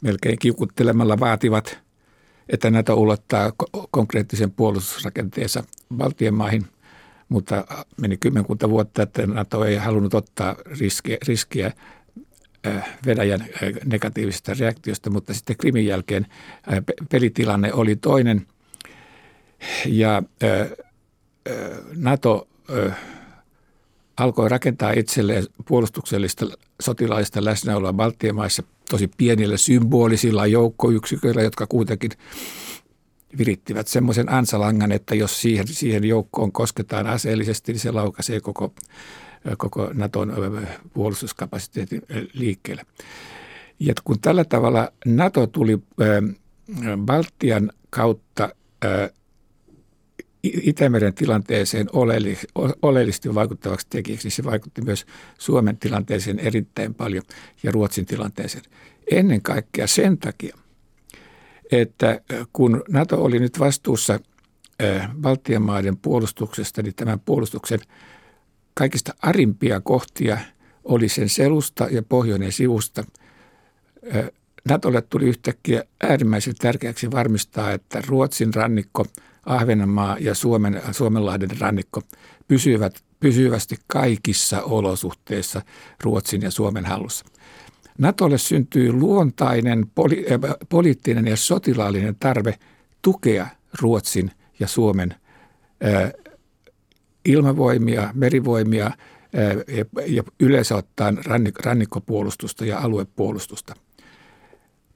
melkein 0.00 0.38
kiukuttelemalla 0.38 1.20
vaativat, 1.20 1.78
että 2.48 2.70
NATO 2.70 2.94
ulottaa 2.94 3.52
konkreettisen 3.90 4.50
puolustusrakenteensa 4.50 5.64
Baltian 5.96 6.34
maihin, 6.34 6.66
mutta 7.28 7.64
meni 8.00 8.16
kymmenkunta 8.16 8.70
vuotta, 8.70 9.02
että 9.02 9.26
NATO 9.26 9.64
ei 9.64 9.76
halunnut 9.76 10.14
ottaa 10.14 10.56
riskiä, 10.78 11.16
riskiä 11.28 11.72
Venäjän 13.06 13.46
negatiivisesta 13.84 14.54
reaktiosta, 14.58 15.10
mutta 15.10 15.34
sitten 15.34 15.56
Krimin 15.56 15.86
jälkeen 15.86 16.26
pelitilanne 17.10 17.72
oli 17.72 17.96
toinen. 17.96 18.46
Ja 19.86 20.22
NATO 21.96 22.48
alkoi 24.18 24.48
rakentaa 24.48 24.92
itselleen 24.92 25.44
puolustuksellista 25.68 26.46
sotilaista 26.80 27.44
läsnäoloa 27.44 27.92
Baltian 27.92 28.34
maissa 28.34 28.62
tosi 28.90 29.10
pienillä 29.16 29.56
symbolisilla 29.56 30.46
joukkoyksiköillä, 30.46 31.42
jotka 31.42 31.66
kuitenkin 31.66 32.10
virittivät 33.38 33.88
semmoisen 33.88 34.32
ansalangan, 34.32 34.92
että 34.92 35.14
jos 35.14 35.40
siihen, 35.40 35.66
siihen 35.68 36.04
joukkoon 36.04 36.52
kosketaan 36.52 37.06
aseellisesti, 37.06 37.72
niin 37.72 37.80
se 37.80 37.90
laukaisee 37.90 38.40
koko, 38.40 38.74
koko 39.58 39.90
Naton 39.94 40.32
puolustuskapasiteetin 40.94 42.02
liikkeelle. 42.32 42.82
Ja 43.80 43.94
kun 44.04 44.20
tällä 44.20 44.44
tavalla 44.44 44.92
Nato 45.06 45.46
tuli 45.46 45.78
Baltian 47.04 47.72
kautta 47.90 48.48
Itämeren 50.42 51.14
tilanteeseen 51.14 51.86
oleellisesti 52.82 53.34
vaikuttavaksi 53.34 53.86
tekijäksi, 53.90 54.26
niin 54.26 54.32
se 54.32 54.44
vaikutti 54.44 54.82
myös 54.82 55.06
Suomen 55.38 55.76
tilanteeseen 55.76 56.38
erittäin 56.38 56.94
paljon 56.94 57.22
ja 57.62 57.72
Ruotsin 57.72 58.06
tilanteeseen. 58.06 58.64
Ennen 59.10 59.42
kaikkea 59.42 59.86
sen 59.86 60.18
takia, 60.18 60.56
että 61.72 62.20
kun 62.52 62.82
NATO 62.88 63.24
oli 63.24 63.38
nyt 63.38 63.58
vastuussa 63.58 64.20
Baltian 65.20 65.62
maiden 65.62 65.96
puolustuksesta, 65.96 66.82
niin 66.82 66.94
tämän 66.94 67.20
puolustuksen 67.20 67.80
kaikista 68.74 69.14
arimpia 69.22 69.80
kohtia 69.80 70.38
oli 70.84 71.08
sen 71.08 71.28
selusta 71.28 71.88
ja 71.90 72.02
pohjoinen 72.02 72.52
sivusta. 72.52 73.04
Natolle 74.68 75.02
tuli 75.02 75.24
yhtäkkiä 75.24 75.84
äärimmäisen 76.02 76.54
tärkeäksi 76.58 77.10
varmistaa, 77.10 77.72
että 77.72 78.02
Ruotsin 78.06 78.54
rannikko, 78.54 79.06
Ahvenanmaa 79.48 80.16
ja 80.20 80.34
Suomen, 80.34 80.82
Suomenlahden 80.92 81.60
rannikko 81.60 82.02
pysyvät 82.48 83.02
pysyvästi 83.20 83.76
kaikissa 83.86 84.62
olosuhteissa 84.62 85.62
Ruotsin 86.02 86.42
ja 86.42 86.50
Suomen 86.50 86.84
hallussa. 86.84 87.24
Natolle 87.98 88.38
syntyy 88.38 88.92
luontainen 88.92 89.86
poli, 89.94 90.26
äh, 90.32 90.54
poliittinen 90.68 91.26
ja 91.26 91.36
sotilaallinen 91.36 92.16
tarve 92.20 92.54
tukea 93.02 93.46
Ruotsin 93.80 94.30
ja 94.60 94.66
Suomen 94.66 95.14
äh, 95.84 96.12
ilmavoimia, 97.24 98.10
merivoimia 98.14 98.86
äh, 98.86 98.94
ja, 100.06 100.22
yleensä 100.40 100.76
ottaen 100.76 101.24
rannik, 101.24 101.58
rannikkopuolustusta 101.58 102.64
ja 102.64 102.78
aluepuolustusta. 102.78 103.74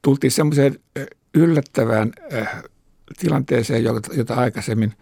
Tultiin 0.02 0.30
semmoiseen 0.30 0.78
yllättävään 1.34 2.12
äh, 2.32 2.62
tilanteeseen, 3.18 3.84
jota, 3.84 4.34
aikaisemmin 4.34 4.92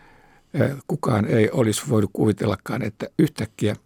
kukaan 0.86 1.26
ei 1.26 1.50
olisi 1.52 1.82
voinut 1.88 2.10
kuvitellakaan, 2.12 2.82
että 2.82 3.08
yhtäkkiä 3.18 3.76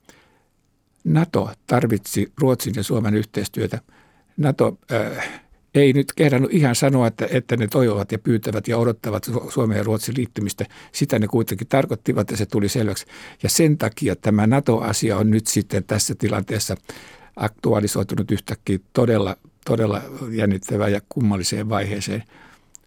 NATO 1.05 1.51
tarvitsi 1.67 2.33
Ruotsin 2.41 2.73
ja 2.77 2.83
Suomen 2.83 3.15
yhteistyötä– 3.15 3.81
NATO 4.37 4.79
äh, 4.93 5.43
ei 5.75 5.93
nyt 5.93 6.13
kehdannut 6.13 6.53
ihan 6.53 6.75
sanoa, 6.75 7.07
että, 7.07 7.29
että 7.31 7.57
ne 7.57 7.67
toivovat 7.67 8.13
ja 8.13 8.19
pyytävät 8.19 8.69
ja 8.69 8.79
odottavat 8.79 9.31
Suomen 9.49 9.77
ja 9.77 9.83
Ruotsin 9.83 10.15
liittymistä. 10.17 10.65
Sitä 10.93 11.19
ne 11.19 11.27
kuitenkin 11.27 11.67
tarkoittivat 11.67 12.31
ja 12.31 12.37
se 12.37 12.47
tuli 12.47 12.69
selväksi. 12.69 13.07
Ja 13.43 13.49
sen 13.49 13.79
takia 13.79 14.17
tämä 14.17 14.47
NATO-asia 14.47 15.17
on 15.17 15.31
nyt 15.31 15.47
sitten 15.47 15.85
tässä 15.85 16.15
tilanteessa 16.19 16.77
aktualisoitunut 17.37 18.31
yhtäkkiä 18.31 18.79
todella, 18.93 19.37
todella 19.65 20.03
jännittävään 20.31 20.93
ja 20.93 21.01
kummalliseen 21.09 21.69
vaiheeseen. 21.69 22.23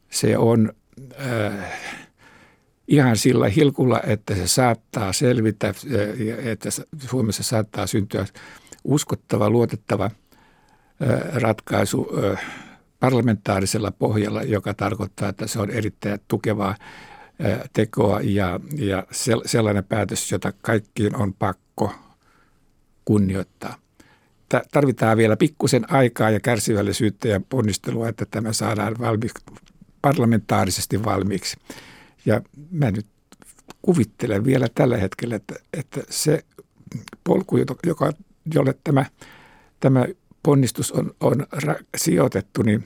Se 0.10 0.38
on 0.38 0.74
äh, 1.22 1.80
ihan 2.88 3.18
sillä 3.18 3.50
hilkulla, 3.50 4.02
että 4.08 4.36
se 4.36 4.48
saattaa 4.48 5.14
selvitä, 5.14 5.68
äh, 5.68 6.48
että 6.48 6.70
Suomessa 7.00 7.44
saattaa 7.44 7.88
syntyä 7.88 8.26
uskottava, 8.84 9.50
luotettava– 9.50 10.12
ratkaisu 11.34 12.08
parlamentaarisella 13.00 13.92
pohjalla, 13.92 14.44
joka 14.44 14.74
tarkoittaa, 14.74 15.30
että 15.30 15.48
se 15.48 15.60
on 15.60 15.70
erittäin 15.70 16.20
tukevaa 16.28 16.76
tekoa 17.74 18.20
ja, 18.24 18.60
ja 18.76 19.04
sellainen 19.46 19.84
päätös, 19.84 20.32
jota 20.32 20.54
kaikkiin 20.62 21.16
on 21.16 21.34
pakko 21.34 21.92
kunnioittaa. 23.06 23.76
Tarvitaan 24.72 25.18
vielä 25.18 25.38
pikkusen 25.38 25.92
aikaa 25.92 26.30
ja 26.30 26.40
kärsivällisyyttä 26.40 27.28
ja 27.28 27.42
ponnistelua, 27.50 28.10
että 28.10 28.26
tämä 28.32 28.54
saadaan 28.54 28.96
valmiiksi, 29.00 29.44
parlamentaarisesti 30.02 31.04
valmiiksi. 31.04 31.58
Ja 32.26 32.42
mä 32.72 32.92
nyt 32.92 33.08
kuvittelen 33.82 34.46
vielä 34.46 34.68
tällä 34.76 34.98
hetkellä, 34.98 35.36
että, 35.36 35.56
että 35.74 36.02
se 36.10 36.44
polku, 37.24 37.58
joka, 37.86 38.12
jolle 38.54 38.76
tämä, 38.84 39.06
tämä 39.80 40.06
ponnistus 40.44 40.92
on, 40.92 41.16
on 41.20 41.48
ra- 41.56 41.84
sijoitettu, 41.98 42.62
niin 42.62 42.84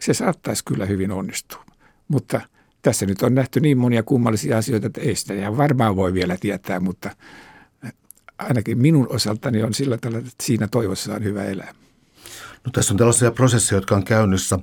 se 0.00 0.14
saattaisi 0.14 0.64
kyllä 0.64 0.86
hyvin 0.86 1.12
onnistua. 1.12 1.64
Mutta 2.08 2.40
tässä 2.82 3.06
nyt 3.06 3.22
on 3.22 3.34
nähty 3.34 3.60
niin 3.60 3.78
monia 3.78 4.02
kummallisia 4.02 4.58
asioita, 4.58 4.86
että 4.86 5.00
ei 5.00 5.14
sitä 5.14 5.34
ihan 5.34 5.56
varmaan 5.56 5.96
voi 5.96 6.14
vielä 6.14 6.36
tietää, 6.40 6.80
mutta 6.80 7.10
ainakin 8.38 8.78
minun 8.78 9.06
osaltani 9.10 9.62
on 9.62 9.74
sillä 9.74 9.98
tavalla, 9.98 10.18
että 10.18 10.30
siinä 10.42 10.68
toivossa 10.68 11.14
on 11.14 11.24
hyvä 11.24 11.44
elää. 11.44 11.74
No, 12.64 12.70
tässä 12.72 12.94
on 12.94 12.98
tällaisia 12.98 13.30
prosesseja, 13.30 13.76
jotka 13.76 13.94
on 13.94 14.04
käynnissä 14.04 14.58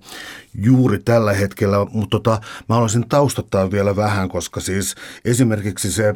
juuri 0.56 1.00
tällä 1.00 1.34
hetkellä, 1.34 1.78
mutta 1.94 2.10
tota, 2.10 2.42
mä 2.70 2.76
haluaisin 2.76 3.10
taustottaa 3.10 3.72
vielä 3.72 3.96
vähän, 3.96 4.30
koska 4.30 4.60
siis 4.60 4.96
esimerkiksi 5.26 5.92
se, 5.92 6.14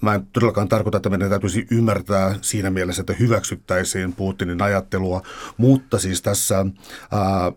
mä 0.00 0.14
en 0.14 0.26
todellakaan 0.32 0.68
tarkoita, 0.68 0.96
että 0.96 1.10
meidän 1.10 1.30
täytyisi 1.30 1.66
ymmärtää 1.70 2.34
siinä 2.40 2.70
mielessä, 2.70 3.02
että 3.02 3.14
hyväksyttäisiin 3.18 4.12
Putinin 4.12 4.62
ajattelua, 4.62 5.22
mutta 5.56 5.98
siis 5.98 6.22
tässä 6.22 6.66
ää, 7.12 7.52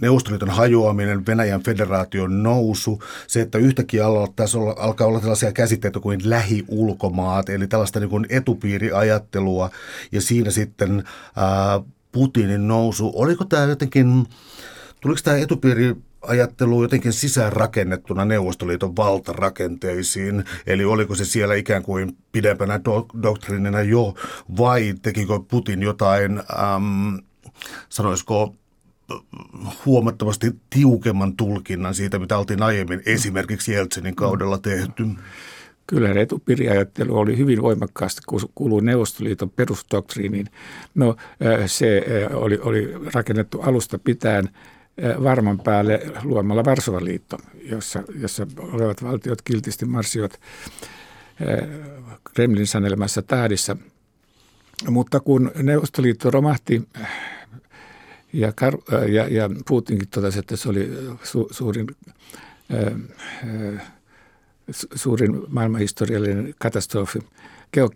Neuvostoliiton 0.00 0.50
hajoaminen, 0.50 1.26
Venäjän 1.26 1.62
federaation 1.62 2.42
nousu, 2.42 3.02
se, 3.26 3.40
että 3.40 3.58
yhtäkkiä 3.58 4.06
olla, 4.06 4.74
alkaa 4.78 5.06
olla 5.06 5.20
tällaisia 5.20 5.52
käsitteitä 5.52 6.00
kuin 6.00 6.30
lähiulkomaat, 6.30 7.48
eli 7.48 7.66
tällaista 7.66 8.00
niin 8.00 8.10
kuin 8.10 8.26
etupiiriajattelua, 8.28 9.70
ja 10.12 10.20
siinä 10.20 10.50
sitten 10.50 11.04
ää, 11.36 11.80
Putinin 12.12 12.68
nousu, 12.68 13.12
oliko 13.14 13.44
tämä 13.44 13.64
jotenkin, 13.64 14.26
tuliko 15.00 15.20
tämä 15.24 15.36
etupiiri 15.36 15.96
ajattelu 16.22 16.82
jotenkin 16.82 17.12
sisäänrakennettuna 17.12 18.24
Neuvostoliiton 18.24 18.96
valtarakenteisiin, 18.96 20.44
eli 20.66 20.84
oliko 20.84 21.14
se 21.14 21.24
siellä 21.24 21.54
ikään 21.54 21.82
kuin 21.82 22.16
pidempänä 22.32 22.76
do- 22.76 23.22
doktrinina 23.22 23.82
jo, 23.82 24.14
vai 24.58 24.94
tekikö 25.02 25.40
Putin 25.50 25.82
jotain, 25.82 26.38
äm, 26.38 27.18
sanoisiko, 27.88 28.54
huomattavasti 29.86 30.50
tiukemman 30.70 31.36
tulkinnan 31.36 31.94
siitä, 31.94 32.18
mitä 32.18 32.38
oltiin 32.38 32.62
aiemmin 32.62 33.02
esimerkiksi 33.06 33.72
Jeltsinin 33.72 34.16
kaudella 34.16 34.58
tehty? 34.58 35.06
Kyllä 35.90 36.20
etupiriajattelu 36.20 37.18
oli 37.18 37.36
hyvin 37.36 37.62
voimakkaasti, 37.62 38.22
kuuluu 38.54 38.80
Neuvostoliiton 38.80 39.50
perusdoktriiniin. 39.50 40.46
No 40.94 41.16
se 41.66 42.04
oli, 42.32 42.58
oli 42.62 42.94
rakennettu 43.14 43.60
alusta 43.60 43.98
pitäen 43.98 44.48
varman 45.22 45.60
päälle 45.60 46.00
luomalla 46.22 46.64
Varsovan 46.64 47.04
liitto, 47.04 47.38
jossa, 47.62 48.02
jossa 48.20 48.46
olevat 48.58 49.02
valtiot 49.02 49.42
kiltisti 49.42 49.86
marssivat 49.86 50.40
Kremlin 52.34 52.66
sanelemassa 52.66 53.22
tahdissa. 53.22 53.76
Mutta 54.88 55.20
kun 55.20 55.52
Neuvostoliitto 55.62 56.30
romahti 56.30 56.88
ja, 58.32 58.52
ja, 59.08 59.28
ja 59.28 59.50
Putinkin 59.68 60.08
totesi, 60.08 60.38
että 60.38 60.56
se 60.56 60.68
oli 60.68 60.90
su, 61.22 61.48
suurin 61.50 61.86
suurin 64.94 65.42
maailmanhistoriallinen 65.48 66.54
katastrofi, 66.58 67.18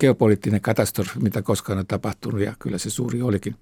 geopoliittinen 0.00 0.60
katastrofi, 0.60 1.18
mitä 1.18 1.42
koskaan 1.42 1.78
on 1.78 1.86
tapahtunut, 1.86 2.40
ja 2.40 2.54
kyllä 2.58 2.78
se 2.78 2.90
suuri 2.90 3.22
olikin. 3.22 3.56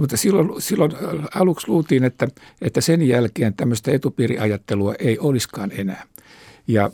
Mutta 0.00 0.16
silloin, 0.16 0.62
silloin 0.62 0.92
aluksi 1.34 1.68
luultiin, 1.68 2.04
että, 2.04 2.28
että 2.62 2.80
sen 2.80 3.02
jälkeen 3.02 3.54
tämmöistä 3.54 3.90
etupiiriajattelua 3.90 4.94
ei 4.98 5.18
olisikaan 5.18 5.72
enää. 5.74 6.04
Ja 6.66 6.90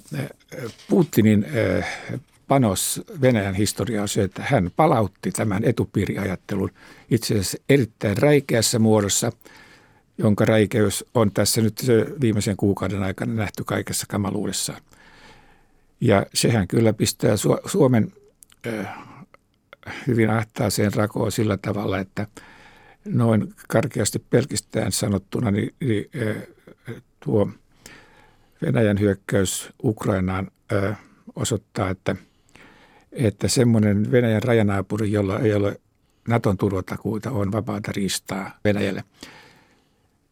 Putinin 0.88 1.46
panos 2.48 3.02
Venäjän 3.20 3.54
historiaa 3.54 4.02
on 4.02 4.08
se, 4.08 4.22
että 4.22 4.42
hän 4.46 4.70
palautti 4.76 5.30
tämän 5.30 5.64
etupiiriajattelun 5.64 6.70
itse 7.10 7.34
asiassa 7.34 7.58
erittäin 7.68 8.18
räikeässä 8.18 8.78
muodossa, 8.78 9.32
jonka 10.18 10.44
räikeys 10.44 11.04
on 11.14 11.30
tässä 11.30 11.60
nyt 11.60 11.86
viimeisen 12.20 12.56
kuukauden 12.56 13.02
aikana 13.02 13.34
nähty 13.34 13.64
kaikessa 13.64 14.06
kamaluudessaan. 14.08 14.80
Ja 16.00 16.26
sehän 16.34 16.68
kyllä 16.68 16.92
pistää 16.92 17.34
Suomen 17.66 18.12
hyvin 20.06 20.30
ahtaaseen 20.30 20.94
rakoon 20.94 21.32
sillä 21.32 21.56
tavalla, 21.56 21.98
että 21.98 22.26
noin 23.04 23.54
karkeasti 23.68 24.18
pelkistään 24.18 24.92
sanottuna, 24.92 25.50
niin, 25.50 25.74
niin 25.80 26.10
tuo 27.24 27.50
Venäjän 28.62 29.00
hyökkäys 29.00 29.70
Ukrainaan 29.84 30.50
osoittaa, 31.36 31.90
että, 31.90 32.16
että 33.12 33.48
semmoinen 33.48 34.10
Venäjän 34.12 34.42
rajanaapuri, 34.42 35.12
jolla 35.12 35.38
ei 35.38 35.54
ole 35.54 35.80
Naton 36.28 36.56
turvatakuita, 36.56 37.30
on 37.30 37.52
vapaata 37.52 37.92
riistaa 37.96 38.58
Venäjälle. 38.64 39.04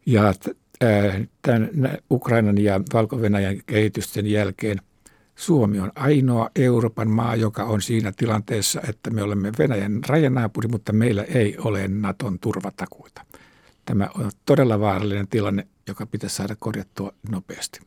Ja 0.07 0.35
tämän 1.42 1.70
Ukrainan 2.11 2.59
ja 2.59 2.81
Valko-Venäjän 2.92 3.57
kehitysten 3.66 4.26
jälkeen– 4.26 4.81
Suomi 5.37 5.81
on 5.81 5.92
ainoa 5.94 6.51
Euroopan 6.57 7.11
maa, 7.11 7.37
joka 7.37 7.64
on 7.64 7.83
siinä 7.83 8.12
tilanteessa, 8.16 8.81
että 8.88 9.11
me 9.11 9.22
olemme 9.22 9.53
Venäjän 9.59 10.01
rajanaapuri, 10.09 10.68
mutta 10.68 10.92
meillä 10.92 11.22
ei 11.22 11.57
ole 11.59 11.88
Naton 11.88 12.38
turvatakuita. 12.38 13.25
Tämä 13.85 14.09
on 14.18 14.31
todella 14.46 14.81
vaarallinen 14.81 15.29
tilanne, 15.29 15.66
joka 15.87 16.07
pitäisi 16.07 16.37
saada 16.37 16.57
korjattua 16.59 17.12
nopeasti. 17.31 17.81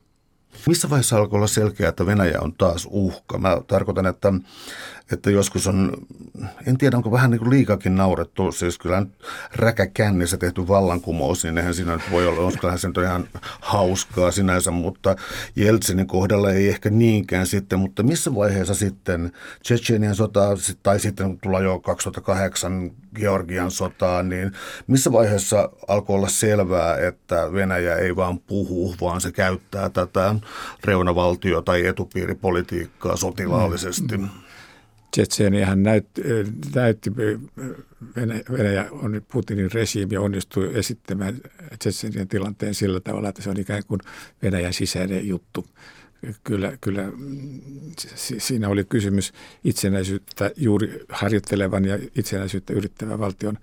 Missä 0.67 0.89
vaiheessa 0.89 1.17
alkoi 1.17 1.37
olla 1.37 1.47
selkeää, 1.47 1.89
että 1.89 2.05
Venäjä 2.05 2.39
on 2.41 2.53
taas 2.53 2.87
uhka? 2.91 3.37
Mä 3.37 3.57
tarkoitan, 3.67 4.05
että, 4.05 4.33
että 5.11 5.31
joskus 5.31 5.67
on, 5.67 5.91
en 6.67 6.77
tiedä 6.77 6.97
onko 6.97 7.11
vähän 7.11 7.31
niin 7.31 7.39
kuin 7.39 7.49
liikakin 7.49 7.95
naurettu, 7.95 8.51
siis 8.51 8.77
kyllä 8.77 9.05
räkäkännissä 9.55 10.37
tehty 10.37 10.67
vallankumous, 10.67 11.43
niin 11.43 11.57
eihän 11.57 11.73
siinä 11.73 11.93
nyt 11.93 12.11
voi 12.11 12.27
olla, 12.27 12.41
onko 12.41 12.77
se 12.77 12.87
nyt 12.87 12.97
ihan 12.97 13.27
hauskaa 13.61 14.31
sinänsä, 14.31 14.71
mutta 14.71 15.15
Jeltsinin 15.55 16.07
kohdalla 16.07 16.51
ei 16.51 16.67
ehkä 16.67 16.89
niinkään 16.89 17.47
sitten, 17.47 17.79
mutta 17.79 18.03
missä 18.03 18.35
vaiheessa 18.35 18.75
sitten 18.75 19.31
Tsetsenian 19.63 20.15
sota, 20.15 20.41
tai 20.83 20.99
sitten 20.99 21.27
kun 21.27 21.39
tullaan 21.39 21.63
jo 21.63 21.79
2008 21.79 22.91
Georgian 23.15 23.71
sotaan, 23.71 24.29
niin 24.29 24.51
missä 24.87 25.11
vaiheessa 25.11 25.69
alkoi 25.87 26.15
olla 26.15 26.29
selvää, 26.29 26.97
että 26.97 27.53
Venäjä 27.53 27.95
ei 27.95 28.15
vaan 28.15 28.39
puhu, 28.39 28.95
vaan 29.01 29.21
se 29.21 29.31
käyttää 29.31 29.89
tätä 29.89 30.35
reunavaltio- 30.83 31.61
tai 31.61 31.85
etupiiripolitiikkaa 31.85 33.15
sotilaallisesti? 33.15 34.17
Mm. 34.17 34.29
Tsetseeniähän 35.11 35.83
näytti, 35.83 36.21
näytti 36.75 37.11
Venäjä, 38.51 38.85
on 38.91 39.21
Putinin 39.31 39.71
regiimi 39.71 40.17
onnistui 40.17 40.71
esittämään 40.73 41.41
Tsetseenien 41.79 42.27
tilanteen 42.27 42.75
sillä 42.75 42.99
tavalla, 42.99 43.29
että 43.29 43.41
se 43.41 43.49
on 43.49 43.59
ikään 43.59 43.83
kuin 43.87 43.99
Venäjän 44.43 44.73
sisäinen 44.73 45.27
juttu. 45.27 45.67
Kyllä, 46.43 46.77
kyllä 46.81 47.11
siinä 48.37 48.69
oli 48.69 48.83
kysymys 48.83 49.33
itsenäisyyttä 49.63 50.51
juuri 50.55 50.99
harjoittelevan 51.09 51.85
ja 51.85 51.99
itsenäisyyttä 52.15 52.73
yrittävän 52.73 53.19
valtion 53.19 53.57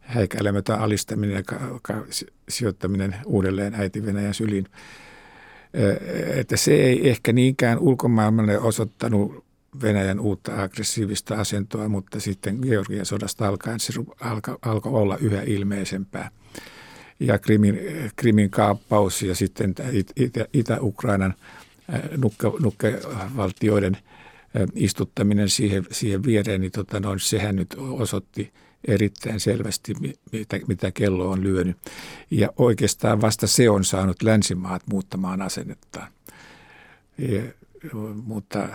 häikäilemätön 0.00 0.78
alistaminen 0.78 1.44
ja 1.88 2.02
sijoittaminen 2.48 3.16
uudelleen 3.26 3.74
äiti 3.74 4.06
Venäjän 4.06 4.34
syliin. 4.34 4.66
Että 6.34 6.56
se 6.56 6.74
ei 6.74 7.08
ehkä 7.08 7.32
niinkään 7.32 7.78
ulkomaailmalle 7.78 8.58
osoittanut 8.58 9.44
Venäjän 9.82 10.20
uutta 10.20 10.62
aggressiivista 10.62 11.34
asentoa, 11.34 11.88
mutta 11.88 12.20
sitten 12.20 12.58
Georgian 12.62 13.06
sodasta 13.06 13.48
alkaen 13.48 13.80
se 13.80 13.92
alkoi 14.20 14.58
alko 14.62 14.88
olla 14.90 15.16
yhä 15.16 15.42
ilmeisempää. 15.42 16.30
Ja 17.20 17.38
Krimin, 17.38 17.80
Krimin 18.16 18.50
kaappaus 18.50 19.22
ja 19.22 19.34
sitten 19.34 19.74
Itä, 20.16 20.46
Itä-Ukrainan 20.52 21.34
nukke, 22.16 22.48
nukkevaltioiden 22.60 23.96
istuttaminen 24.74 25.48
siihen, 25.48 25.86
siihen 25.90 26.22
viereen, 26.22 26.60
niin 26.60 26.72
tota 26.72 27.00
noin, 27.00 27.20
sehän 27.20 27.56
nyt 27.56 27.76
osoitti 27.78 28.52
erittäin 28.84 29.40
selvästi, 29.40 29.94
mitä, 30.32 30.60
mitä 30.68 30.90
kello 30.90 31.30
on 31.30 31.42
lyönyt. 31.42 31.76
Ja 32.30 32.48
oikeastaan 32.56 33.20
vasta 33.20 33.46
se 33.46 33.70
on 33.70 33.84
saanut 33.84 34.22
länsimaat 34.22 34.82
muuttamaan 34.86 35.42
asennettaan. 35.42 36.12
Ja, 37.18 37.42
mutta 38.24 38.68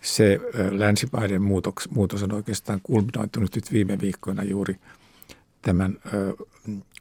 se 0.00 0.40
länsimaiden 0.70 1.42
muutos, 1.42 1.90
muutos 1.90 2.22
on 2.22 2.32
oikeastaan 2.32 2.80
kulminoitunut 2.82 3.54
nyt 3.54 3.72
viime 3.72 3.98
viikkoina 4.00 4.42
juuri 4.42 4.76
tämän 5.62 5.98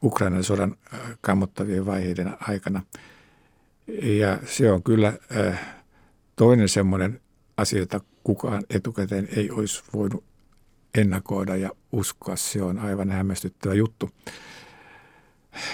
Ukrainan 0.03 0.43
sodan 0.43 0.75
kammottavien 1.21 1.85
vaiheiden 1.85 2.37
aikana. 2.47 2.83
Ja 4.01 4.39
se 4.45 4.71
on 4.71 4.83
kyllä 4.83 5.13
toinen 6.35 6.69
semmoinen 6.69 7.21
asia, 7.57 7.79
jota 7.79 8.01
kukaan 8.23 8.63
etukäteen 8.69 9.27
ei 9.35 9.51
olisi 9.51 9.83
voinut 9.93 10.23
ennakoida 10.97 11.55
ja 11.55 11.69
uskoa. 11.91 12.35
Se 12.35 12.61
on 12.61 12.79
aivan 12.79 13.11
hämmästyttävä 13.11 13.73
juttu. 13.73 14.09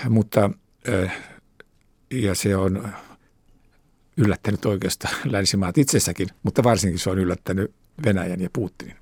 Mutta 0.10 0.50
ja 2.12 2.36
se 2.36 2.56
on 2.56 2.94
yllättänyt 4.18 4.66
oikeastaan 4.66 5.16
länsimaat 5.32 5.78
itsessäkin, 5.78 6.28
mutta 6.44 6.64
varsinkin 6.64 7.00
se 7.00 7.10
on 7.10 7.20
yllättänyt 7.20 7.74
Venäjän 8.06 8.42
ja 8.42 8.50
Putinin. 8.54 9.02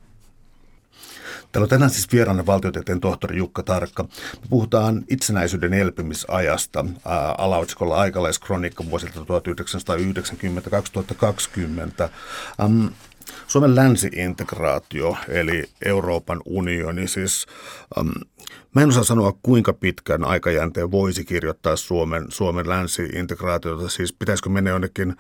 Täällä 1.52 1.66
on 1.66 1.70
tänään 1.70 1.92
siis 1.92 2.12
vieraana 2.12 2.46
valtiotieteen 2.46 3.00
tohtori 3.00 3.38
Jukka 3.38 3.64
Tarkka. 3.64 4.04
Me 4.04 4.10
puhutaan 4.50 5.04
itsenäisyyden 5.10 5.74
elpymisajasta 5.74 6.86
alaotsikolla 7.38 7.96
Aikalaiskronikka 7.96 8.86
vuosilta 8.90 9.20
1990-2020. 9.20 9.24
Ähm, 12.62 12.86
Suomen 13.48 13.76
länsiintegraatio, 13.76 15.18
eli 15.28 15.64
Euroopan 15.86 16.42
unioni, 16.46 17.08
siis 17.08 17.46
ähm, 17.98 18.10
mä 18.76 18.82
en 18.82 18.90
osaa 18.90 19.04
sanoa 19.04 19.34
kuinka 19.44 19.74
pitkän 19.74 20.24
aikajänteen 20.24 20.92
voisi 20.92 21.26
kirjoittaa 21.26 21.76
Suomen, 21.76 22.26
Suomen 22.30 22.70
länsiintegraatiota, 22.70 23.90
siis 23.90 24.14
pitäisikö 24.14 24.50
mennä 24.50 24.70
jonnekin 24.70 25.16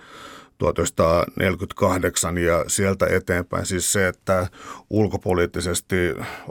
1948 0.60 2.38
ja 2.38 2.66
sieltä 2.68 3.06
eteenpäin. 3.10 3.66
Siis 3.66 3.94
se, 3.94 4.08
että 4.08 4.48
ulkopoliittisesti 4.90 5.96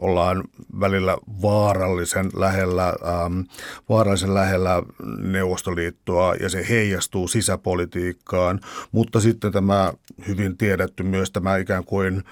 ollaan 0.01 0.44
välillä 0.81 1.16
vaarallisen 1.42 2.31
lähellä, 2.37 2.87
ähm, 2.87 3.40
vaarallisen 3.88 4.35
lähellä 4.35 4.83
Neuvostoliittoa 5.18 6.35
ja 6.35 6.49
se 6.49 6.66
heijastuu 6.68 7.29
sisäpolitiikkaan, 7.29 8.61
mutta 8.92 9.21
sitten 9.21 9.53
tämä 9.53 9.92
hyvin 10.29 10.57
tiedetty 10.57 11.03
myös 11.03 11.31
tämä 11.31 11.57
ikään 11.57 11.85
kuin 11.85 12.23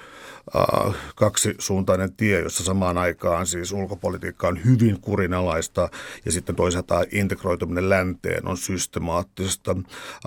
äh, 0.56 0.94
kaksisuuntainen 1.16 2.12
tie, 2.12 2.40
jossa 2.40 2.64
samaan 2.64 2.98
aikaan 2.98 3.46
siis 3.46 3.72
ulkopolitiikka 3.72 4.48
on 4.48 4.64
hyvin 4.64 5.00
kurinalaista 5.00 5.88
ja 6.24 6.32
sitten 6.32 6.56
toisaalta 6.56 7.04
integroituminen 7.12 7.90
länteen 7.90 8.48
on 8.48 8.56
systemaattista. 8.56 9.76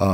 Äh, 0.01 0.07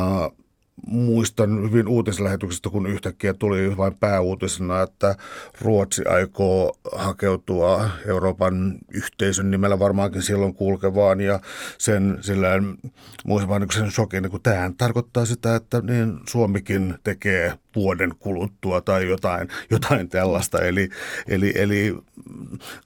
muistan 0.88 1.64
hyvin 1.64 1.88
uutislähetyksestä, 1.88 2.70
kun 2.70 2.88
yhtäkkiä 2.88 3.34
tuli 3.34 3.78
vain 3.78 3.98
pääuutisena, 3.98 4.82
että 4.82 5.16
Ruotsi 5.62 6.06
aikoo 6.06 6.78
hakeutua 6.96 7.90
Euroopan 8.06 8.76
yhteisön 8.94 9.52
nimellä 9.52 9.80
varmaankin 9.80 10.22
silloin 10.22 10.54
kulkevaan 10.54 11.22
ja 11.22 11.40
sen 11.78 12.18
silleen 12.22 12.78
muistan 13.26 13.50
vain 13.50 13.72
sen 13.72 13.92
shokin, 13.92 14.30
kun 14.30 14.42
tämähän 14.42 14.76
tarkoittaa 14.76 15.26
sitä, 15.26 15.56
että 15.56 15.82
niin 15.82 16.20
Suomikin 16.30 16.96
tekee 17.04 17.54
vuoden 17.76 18.14
kuluttua 18.20 18.82
tai 18.82 19.10
jotain, 19.10 19.48
jotain 19.70 20.10
tällaista. 20.10 20.62
Eli, 20.62 20.90
eli, 21.28 21.54
eli 21.56 21.96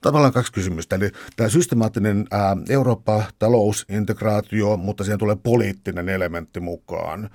tavallaan 0.02 0.34
kaksi 0.34 0.54
kysymystä. 0.54 0.96
Eli 0.96 1.12
tämä 1.36 1.50
systemaattinen 1.50 2.26
Eurooppa-talousintegraatio, 2.70 4.78
mutta 4.78 5.04
siihen 5.04 5.20
tulee 5.20 5.38
poliittinen 5.44 6.10
elementti 6.10 6.60
mukaan– 6.60 7.30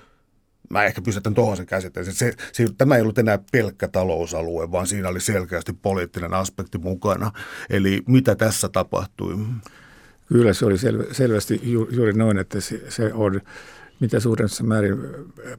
mä 0.74 0.84
ehkä 0.84 1.02
pysäytän 1.02 1.34
tuohon 1.34 1.56
sen 1.56 1.66
käsitteen. 1.66 2.14
Se, 2.14 2.32
se, 2.52 2.66
tämä 2.78 2.96
ei 2.96 3.02
ollut 3.02 3.18
enää 3.18 3.38
pelkkä 3.52 3.88
talousalue, 3.88 4.70
vaan 4.70 4.86
siinä 4.86 5.08
oli 5.08 5.20
selkeästi 5.20 5.72
poliittinen 5.72 6.34
aspekti 6.34 6.78
mukana. 6.78 7.32
Eli 7.70 8.02
mitä 8.06 8.34
tässä 8.34 8.68
tapahtui? 8.68 9.36
Kyllä 10.28 10.52
se 10.52 10.64
oli 10.66 10.78
sel, 10.78 11.04
selvästi 11.12 11.60
ju, 11.62 11.88
juuri 11.90 12.12
noin, 12.12 12.38
että 12.38 12.60
se, 12.60 12.82
se 12.88 13.12
on 13.12 13.40
mitä 14.00 14.20
suuremmassa 14.20 14.64
määrin 14.64 14.96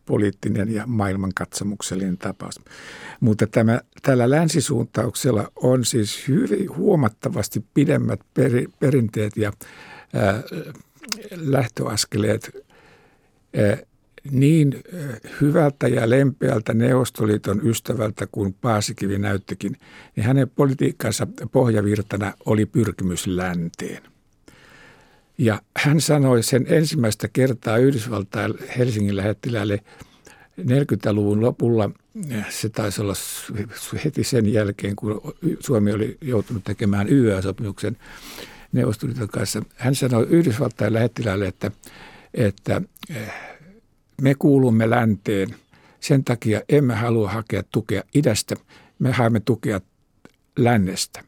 poliittinen 0.05 0.73
ja 0.73 0.83
maailmankatsomuksellinen 0.87 2.17
tapaus. 2.17 2.61
Mutta 3.19 3.47
tämä, 3.47 3.81
tällä 4.01 4.29
länsisuuntauksella 4.29 5.51
on 5.55 5.85
siis 5.85 6.27
hyvin 6.27 6.75
huomattavasti 6.75 7.65
pidemmät 7.73 8.19
peri, 8.33 8.65
perinteet 8.79 9.37
ja 9.37 9.51
ää, 10.13 10.43
lähtöaskeleet 11.31 12.51
ää, 13.57 13.77
niin 14.31 14.83
hyvältä 15.41 15.87
ja 15.87 16.09
lempeältä 16.09 16.73
Neuvostoliiton 16.73 17.67
ystävältä 17.67 18.27
kuin 18.31 18.53
Paasikivi 18.53 19.17
näyttikin, 19.17 19.77
niin 20.15 20.25
hänen 20.25 20.49
politiikkansa 20.49 21.27
pohjavirtana 21.51 22.33
oli 22.45 22.65
pyrkimys 22.65 23.27
länteen. 23.27 24.03
Ja 25.37 25.61
hän 25.77 26.01
sanoi 26.01 26.43
sen 26.43 26.65
ensimmäistä 26.69 27.27
kertaa 27.27 27.77
Yhdysvaltain 27.77 28.53
Helsingin 28.77 29.15
lähettiläälle 29.15 29.79
40-luvun 30.61 31.41
lopulla, 31.41 31.89
se 32.49 32.69
taisi 32.69 33.01
olla 33.01 33.13
heti 34.05 34.23
sen 34.23 34.53
jälkeen, 34.53 34.95
kun 34.95 35.21
Suomi 35.59 35.93
oli 35.93 36.17
joutunut 36.21 36.63
tekemään 36.63 37.09
YA-sopimuksen 37.09 37.97
Neuvostoliiton 38.71 39.27
kanssa. 39.27 39.61
Hän 39.75 39.95
sanoi 39.95 40.27
Yhdysvaltain 40.29 40.93
lähettiläälle, 40.93 41.47
että, 41.47 41.71
että 42.33 42.81
me 44.21 44.35
kuulumme 44.35 44.89
länteen. 44.89 45.55
Sen 45.99 46.23
takia 46.23 46.61
emme 46.69 46.95
halua 46.95 47.29
hakea 47.29 47.63
tukea 47.71 48.03
idästä, 48.15 48.55
me 48.99 49.11
haemme 49.11 49.39
tukea 49.39 49.81
lännestä. 50.57 51.23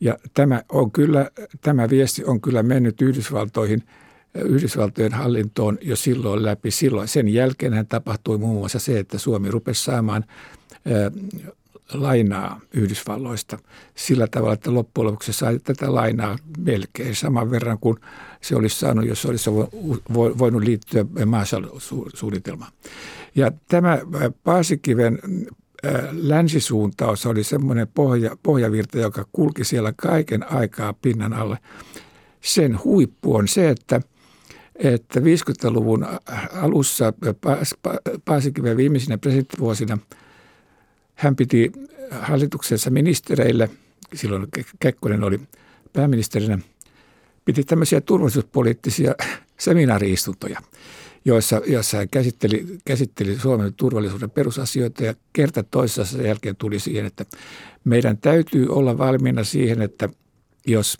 Ja 0.00 0.18
tämä, 0.34 0.62
on 0.68 0.90
kyllä, 0.90 1.30
tämä 1.60 1.90
viesti 1.90 2.24
on 2.24 2.40
kyllä 2.40 2.62
mennyt 2.62 3.02
Yhdysvaltoihin, 3.02 3.82
Yhdysvaltojen 4.34 5.12
hallintoon 5.12 5.78
jo 5.82 5.96
silloin 5.96 6.44
läpi. 6.44 6.70
Silloin 6.70 7.08
sen 7.08 7.28
jälkeen 7.28 7.86
tapahtui 7.86 8.38
muun 8.38 8.58
muassa 8.58 8.78
se, 8.78 8.98
että 8.98 9.18
Suomi 9.18 9.50
rupesi 9.50 9.84
saamaan 9.84 10.24
lainaa 11.92 12.60
Yhdysvalloista 12.74 13.58
sillä 13.94 14.26
tavalla, 14.26 14.54
että 14.54 14.74
loppujen 14.74 15.06
lopuksi 15.06 15.32
sai 15.32 15.58
tätä 15.58 15.94
lainaa 15.94 16.36
melkein 16.58 17.14
saman 17.14 17.50
verran 17.50 17.78
kuin 17.78 17.96
se 18.40 18.56
olisi 18.56 18.78
saanut, 18.78 19.06
jos 19.06 19.26
olisi 19.26 19.50
voinut 20.38 20.62
liittyä 20.62 21.04
Marshall-suunnitelmaan. 21.26 22.72
Ja 23.34 23.52
tämä 23.68 23.98
Paasikiven 24.44 25.18
länsisuuntaus 26.12 27.26
oli 27.26 27.44
semmoinen 27.44 27.88
pohja, 27.94 28.36
pohjavirta, 28.42 28.98
joka 28.98 29.26
kulki 29.32 29.64
siellä 29.64 29.92
kaiken 29.96 30.52
aikaa 30.52 30.92
pinnan 30.92 31.32
alle. 31.32 31.58
Sen 32.40 32.84
huippu 32.84 33.36
on 33.36 33.48
se, 33.48 33.68
että, 33.68 34.00
että 34.76 35.20
50-luvun 35.20 36.06
alussa 36.62 37.12
Paasikiven 38.24 38.76
viimeisinä 38.76 39.18
presidenttivuosina 39.18 39.98
hän 41.14 41.36
piti 41.36 41.72
hallituksensa 42.10 42.90
ministereille, 42.90 43.70
silloin 44.14 44.46
Kekkonen 44.80 45.24
oli 45.24 45.40
pääministerinä, 45.92 46.58
piti 47.44 47.64
tämmöisiä 47.64 48.00
turvallisuuspoliittisia 48.00 49.14
seminaariistuntoja– 49.58 50.60
joissa, 51.24 51.60
joissa 51.66 51.96
hän 51.96 52.08
käsitteli, 52.08 52.66
käsitteli 52.84 53.38
Suomen 53.38 53.74
turvallisuuden 53.74 54.30
perusasioita 54.30 55.04
ja 55.04 55.14
kerta 55.32 55.62
toisessa 55.62 56.22
jälkeen 56.22 56.56
tuli 56.56 56.78
siihen, 56.78 57.06
että 57.06 57.24
meidän 57.84 58.18
täytyy 58.18 58.68
olla 58.68 58.98
valmiina 58.98 59.44
siihen, 59.44 59.82
että 59.82 60.08
jos 60.66 60.98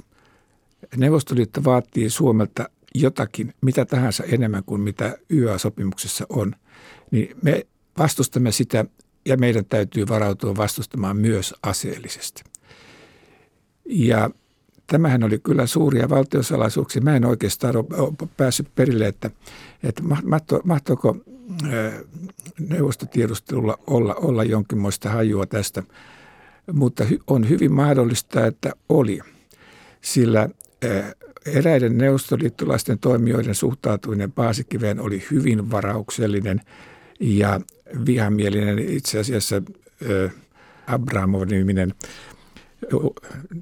Neuvostoliitto 0.97 1.65
vaatii 1.65 2.11
Suomelta 2.11 2.69
jotakin, 2.95 3.55
mitä 3.61 3.85
tahansa 3.85 4.25
enemmän 4.25 4.65
kuin 4.67 4.81
mitä 4.81 5.19
YA-sopimuksessa 5.31 6.27
on, 6.29 6.55
niin 7.11 7.37
me 7.43 7.67
vastustamme 7.99 8.53
sitä 8.53 8.85
ja 9.25 9.37
meidän 9.37 9.65
täytyy 9.65 10.09
varautua 10.09 10.57
vastustamaan 10.57 11.17
myös 11.17 11.55
aseellisesti. 11.63 12.43
Ja 13.85 14.31
tämähän 14.87 15.25
oli 15.25 15.39
kyllä 15.39 15.67
suuria 15.67 16.09
valtiosalaisuuksia. 16.09 17.03
Mä 17.03 17.17
en 17.17 17.25
oikeastaan 17.25 17.77
ole 17.77 18.29
päässyt 18.37 18.75
perille, 18.75 19.07
että, 19.07 19.31
että 19.83 20.03
mahtoiko 20.65 21.17
neuvostotiedustelulla 22.69 23.79
olla, 23.87 24.15
olla 24.15 24.45
jonkinmoista 24.45 25.11
hajua 25.11 25.47
tästä, 25.47 25.83
mutta 26.73 27.05
on 27.27 27.49
hyvin 27.49 27.73
mahdollista, 27.73 28.47
että 28.47 28.73
oli, 28.89 29.21
sillä 30.01 30.49
eräiden 31.47 31.99
neuvostoliittolaisten 31.99 32.99
toimijoiden 32.99 33.55
suhtautuminen 33.55 34.33
Paasikiveen 34.33 35.01
oli 35.01 35.25
hyvin 35.31 35.71
varauksellinen 35.71 36.61
ja 37.21 37.61
vihamielinen. 38.07 38.79
Itse 38.79 39.19
asiassa 39.19 39.63
Abramov-niminen 40.87 41.95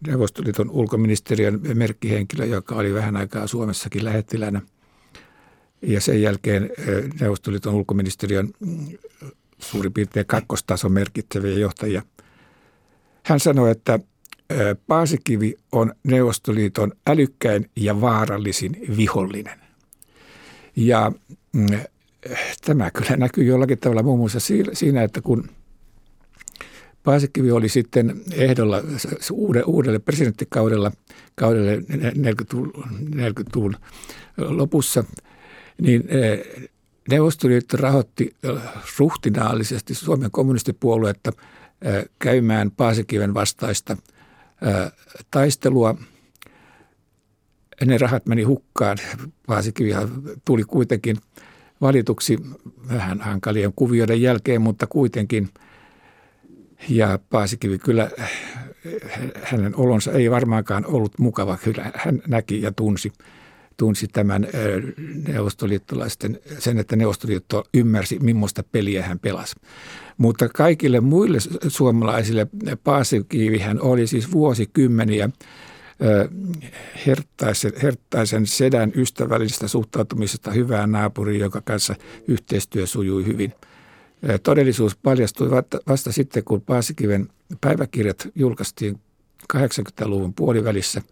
Neuvostoliiton 0.06 0.70
ulkoministeriön 0.70 1.60
merkkihenkilö, 1.74 2.44
joka 2.44 2.74
oli 2.74 2.94
vähän 2.94 3.16
aikaa 3.16 3.46
Suomessakin 3.46 4.04
lähettilänä. 4.04 4.60
Ja 5.82 6.00
sen 6.00 6.22
jälkeen 6.22 6.70
Neuvostoliiton 7.20 7.74
ulkoministeriön 7.74 8.48
mm, 8.60 8.86
suurin 9.58 9.92
piirtein 9.92 10.26
kakkostason 10.26 10.92
merkitseviä 10.92 11.58
johtajia. 11.58 12.02
Hän 13.24 13.40
sanoi, 13.40 13.70
että 13.70 13.98
Paasikivi 14.86 15.56
on 15.72 15.94
Neuvostoliiton 16.02 16.92
älykkäin 17.06 17.70
ja 17.76 18.00
vaarallisin 18.00 18.76
vihollinen. 18.96 19.58
Ja 20.76 21.12
mm, 21.52 21.66
tämä 22.64 22.90
kyllä 22.90 23.16
näkyy 23.16 23.44
jollakin 23.44 23.78
tavalla 23.78 24.02
muun 24.02 24.18
muassa 24.18 24.40
siinä, 24.72 25.02
että 25.02 25.20
kun– 25.20 25.48
Paasikivi 27.02 27.50
oli 27.50 27.68
sitten 27.68 28.20
ehdolla 28.32 28.82
uudelle 29.66 29.98
presidenttikaudella 29.98 30.92
kaudelle 31.35 31.76
40-luvun 31.76 33.76
lopussa, 34.37 35.04
niin 35.80 36.04
eh, 36.08 36.68
Neuvostoliitto 37.11 37.76
rahoitti 37.76 38.37
ruhtinaallisesti 38.98 39.94
Suomen 39.94 40.30
kommunistipuoluetta 40.30 41.32
eh, 41.82 42.04
käymään 42.18 42.70
Paasikiven 42.70 43.35
vastaista 43.35 43.96
taistelua. 45.30 45.94
Ne 47.85 47.98
rahat 47.98 48.26
meni 48.26 48.42
hukkaan. 48.42 48.98
Paasikivi 49.46 49.90
tuli 50.44 50.64
kuitenkin 50.64 51.16
valituksi 51.83 52.38
vähän 52.88 53.21
hankalien 53.21 53.73
kuvioiden 53.77 54.23
jälkeen, 54.23 54.62
mutta 54.62 54.87
kuitenkin– 54.87 55.49
ja 56.88 57.18
Paasikivi 57.31 57.79
kyllä, 57.79 58.11
hänen 59.42 59.77
olonsa 59.77 60.12
ei 60.12 60.31
varmaankaan 60.31 60.87
ollut 60.87 61.18
mukava. 61.18 61.57
Kyllä 61.57 61.90
hän 61.95 62.23
näki 62.29 62.62
ja 62.62 62.73
tunsi, 62.73 63.12
tunsi 63.77 64.09
tämän 64.09 64.47
neuvostoliittolaisten, 65.29 66.40
sen, 66.59 66.79
että 66.79 66.97
Neuvostoliitto 66.97 67.64
ymmärsi, 67.75 68.18
millaista 68.18 68.62
peliä 68.73 69.03
hän 69.03 69.18
pelasi. 69.18 69.57
Mutta 70.18 70.49
kaikille 70.49 71.01
muille 71.01 71.38
suomalaisille 71.68 72.47
Paasikivihän 72.85 73.81
oli 73.81 74.07
siis 74.07 74.33
vuosikymmeniä 74.33 75.31
herttaisen, 77.06 77.72
herttaisen 77.82 78.46
sedän 78.46 78.92
ystävällisestä 78.94 79.68
suhtautumisesta 79.68 80.50
hyvään 80.50 80.92
naapuriin, 80.92 81.40
joka 81.40 81.60
kanssa 81.64 81.94
yhteistyö 82.28 82.86
sujui 82.86 83.26
hyvin– 83.26 83.52
Todellisuus 84.42 84.96
paljastui 84.96 85.50
vasta 85.88 86.12
sitten, 86.12 86.44
kun 86.44 86.60
Paasikiven 86.60 87.28
päiväkirjat 87.60 88.28
julkaistiin 88.34 89.00
80-luvun 89.56 90.34
puolivälissä, 90.34 91.02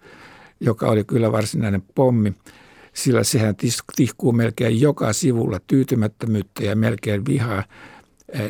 joka 0.60 0.88
oli 0.88 1.04
kyllä 1.04 1.32
varsinainen 1.32 1.82
pommi, 1.94 2.34
sillä 2.92 3.24
sehän 3.24 3.54
tihkuu 3.96 4.32
melkein 4.32 4.80
joka 4.80 5.12
sivulla 5.12 5.60
tyytymättömyyttä 5.66 6.64
ja 6.64 6.76
melkein 6.76 7.26
vihaa 7.26 7.64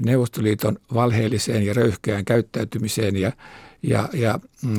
Neuvostoliiton 0.04 0.78
valheelliseen 0.94 1.66
ja 1.66 1.74
röyhkeään 1.74 2.24
käyttäytymiseen 2.24 3.16
ja, 3.16 3.32
ja, 3.82 4.08
ja 4.12 4.40
mm, 4.62 4.78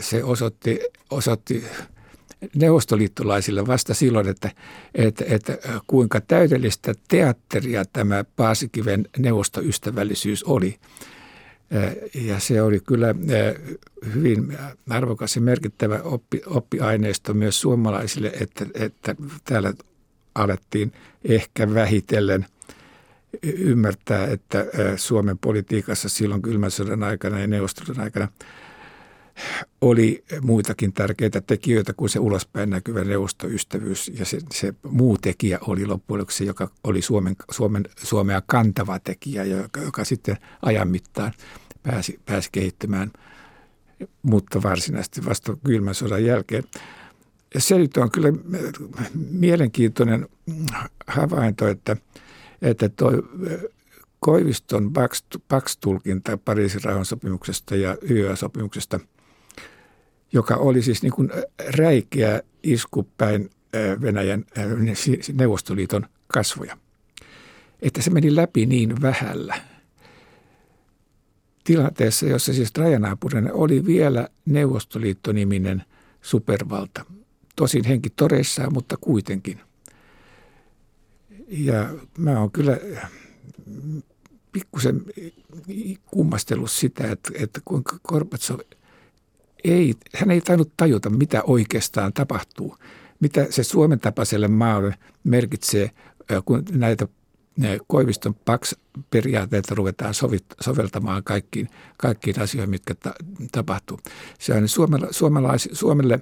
se 0.00 0.24
osoitti, 0.24 0.80
osoitti 1.10 1.64
neuvostoliittolaisille 2.54 3.66
vasta 3.66 3.94
silloin, 3.94 4.28
että, 4.28 4.50
että, 4.94 5.24
että 5.28 5.58
kuinka 5.86 6.20
täydellistä 6.20 6.94
teatteria 7.08 7.84
tämä 7.84 8.24
Paasikiven 8.36 9.08
neuvostoystävällisyys 9.18 10.44
oli. 10.44 10.78
Ja 12.14 12.40
se 12.40 12.62
oli 12.62 12.80
kyllä 12.80 13.14
hyvin 14.14 14.58
arvokas 14.88 15.36
ja 15.36 15.42
merkittävä 15.42 16.00
oppi, 16.02 16.40
oppiaineisto 16.46 17.34
myös 17.34 17.60
suomalaisille, 17.60 18.32
että, 18.40 18.66
että 18.74 19.16
täällä 19.44 19.72
alettiin 20.34 20.92
ehkä 21.24 21.74
vähitellen 21.74 22.46
ymmärtää, 23.42 24.26
että 24.26 24.66
Suomen 24.96 25.38
politiikassa 25.38 26.08
silloin 26.08 26.42
kylmän 26.42 26.70
sodan 26.70 27.02
aikana 27.02 27.40
ja 27.40 27.46
neuvostoliiton 27.46 28.04
aikana– 28.04 28.28
oli 29.80 30.24
muitakin 30.42 30.92
tärkeitä 30.92 31.40
tekijöitä 31.40 31.92
kuin 31.92 32.08
se 32.08 32.18
ulospäin 32.18 32.70
näkyvä 32.70 33.04
neuvostoystävyys. 33.04 34.12
Ja 34.18 34.24
se, 34.24 34.38
se 34.52 34.74
muu 34.82 35.18
tekijä 35.18 35.58
oli 35.66 35.86
loppujen 35.86 36.18
lopuksi, 36.18 36.46
joka 36.46 36.70
oli 36.84 37.02
Suomen, 37.02 37.36
Suomen, 37.50 37.84
Suomea 38.02 38.42
kantava 38.46 38.98
tekijä, 38.98 39.44
joka, 39.44 39.80
joka 39.80 40.04
sitten 40.04 40.36
ajan 40.62 40.88
mittaan 40.88 41.32
pääsi, 41.82 42.20
pääsi 42.26 42.48
kehittymään, 42.52 43.12
mutta 44.22 44.62
varsinaisesti 44.62 45.24
vasta 45.24 45.56
kylmän 45.64 45.94
sodan 45.94 46.24
jälkeen. 46.24 46.64
Ja 47.54 47.60
se 47.60 47.78
nyt 47.78 47.96
on 47.96 48.10
kyllä 48.10 48.32
mielenkiintoinen 49.30 50.28
havainto, 51.06 51.68
että, 51.68 51.96
että 52.62 52.88
tuo 52.88 53.12
Koiviston 54.20 54.92
Pax-tulkinta 55.48 56.36
Pariisin 56.36 56.84
rauhansopimuksesta 56.84 57.76
ja 57.76 57.96
YÖ-sopimuksesta– 58.10 59.00
joka 60.32 60.56
oli 60.56 60.82
siis 60.82 61.02
niin 61.02 61.12
kuin 61.12 61.30
räikeä 61.76 62.42
isku 62.62 63.08
päin 63.18 63.50
Venäjän 64.00 64.44
Neuvostoliiton 65.32 66.06
kasvoja. 66.26 66.76
Että 67.82 68.02
se 68.02 68.10
meni 68.10 68.36
läpi 68.36 68.66
niin 68.66 69.02
vähällä 69.02 69.60
tilanteessa, 71.64 72.26
jossa 72.26 72.52
siis 72.52 72.72
rajanaapurina 72.76 73.52
oli 73.52 73.86
vielä 73.86 74.28
Neuvostoliitto-niminen 74.44 75.84
supervalta. 76.22 77.04
Tosin 77.56 77.84
henki 77.84 78.10
toreissaan, 78.10 78.72
mutta 78.72 78.96
kuitenkin. 79.00 79.60
Ja 81.48 81.94
mä 82.18 82.40
oon 82.40 82.50
kyllä 82.50 82.78
pikkusen 84.52 85.02
kummastellut 86.06 86.70
sitä, 86.70 87.12
että, 87.12 87.30
että 87.34 87.60
kuinka 87.64 87.98
Gorbatsov– 88.08 88.60
ei, 89.64 89.94
hän 90.14 90.30
ei 90.30 90.40
tainnut 90.40 90.72
tajuta, 90.76 91.10
mitä 91.10 91.42
oikeastaan 91.42 92.12
tapahtuu. 92.12 92.76
Mitä 93.20 93.46
se 93.50 93.62
Suomen 93.62 94.00
tapaiselle 94.00 94.48
maalle 94.48 94.94
merkitsee, 95.24 95.90
kun 96.44 96.64
näitä 96.70 97.08
Koiviston 97.86 98.34
PAX-periaatteita 98.34 99.74
ruvetaan 99.74 100.14
sovit, 100.14 100.44
soveltamaan 100.60 101.24
kaikkiin, 101.24 101.68
kaikkiin 101.96 102.40
asioihin, 102.40 102.70
mitkä 102.70 102.94
ta, 102.94 103.14
tapahtuu. 103.52 104.00
Se 104.38 104.54
on 104.54 104.68
Suomella, 104.68 105.08
suomalais, 105.10 105.68
Suomelle 105.72 106.20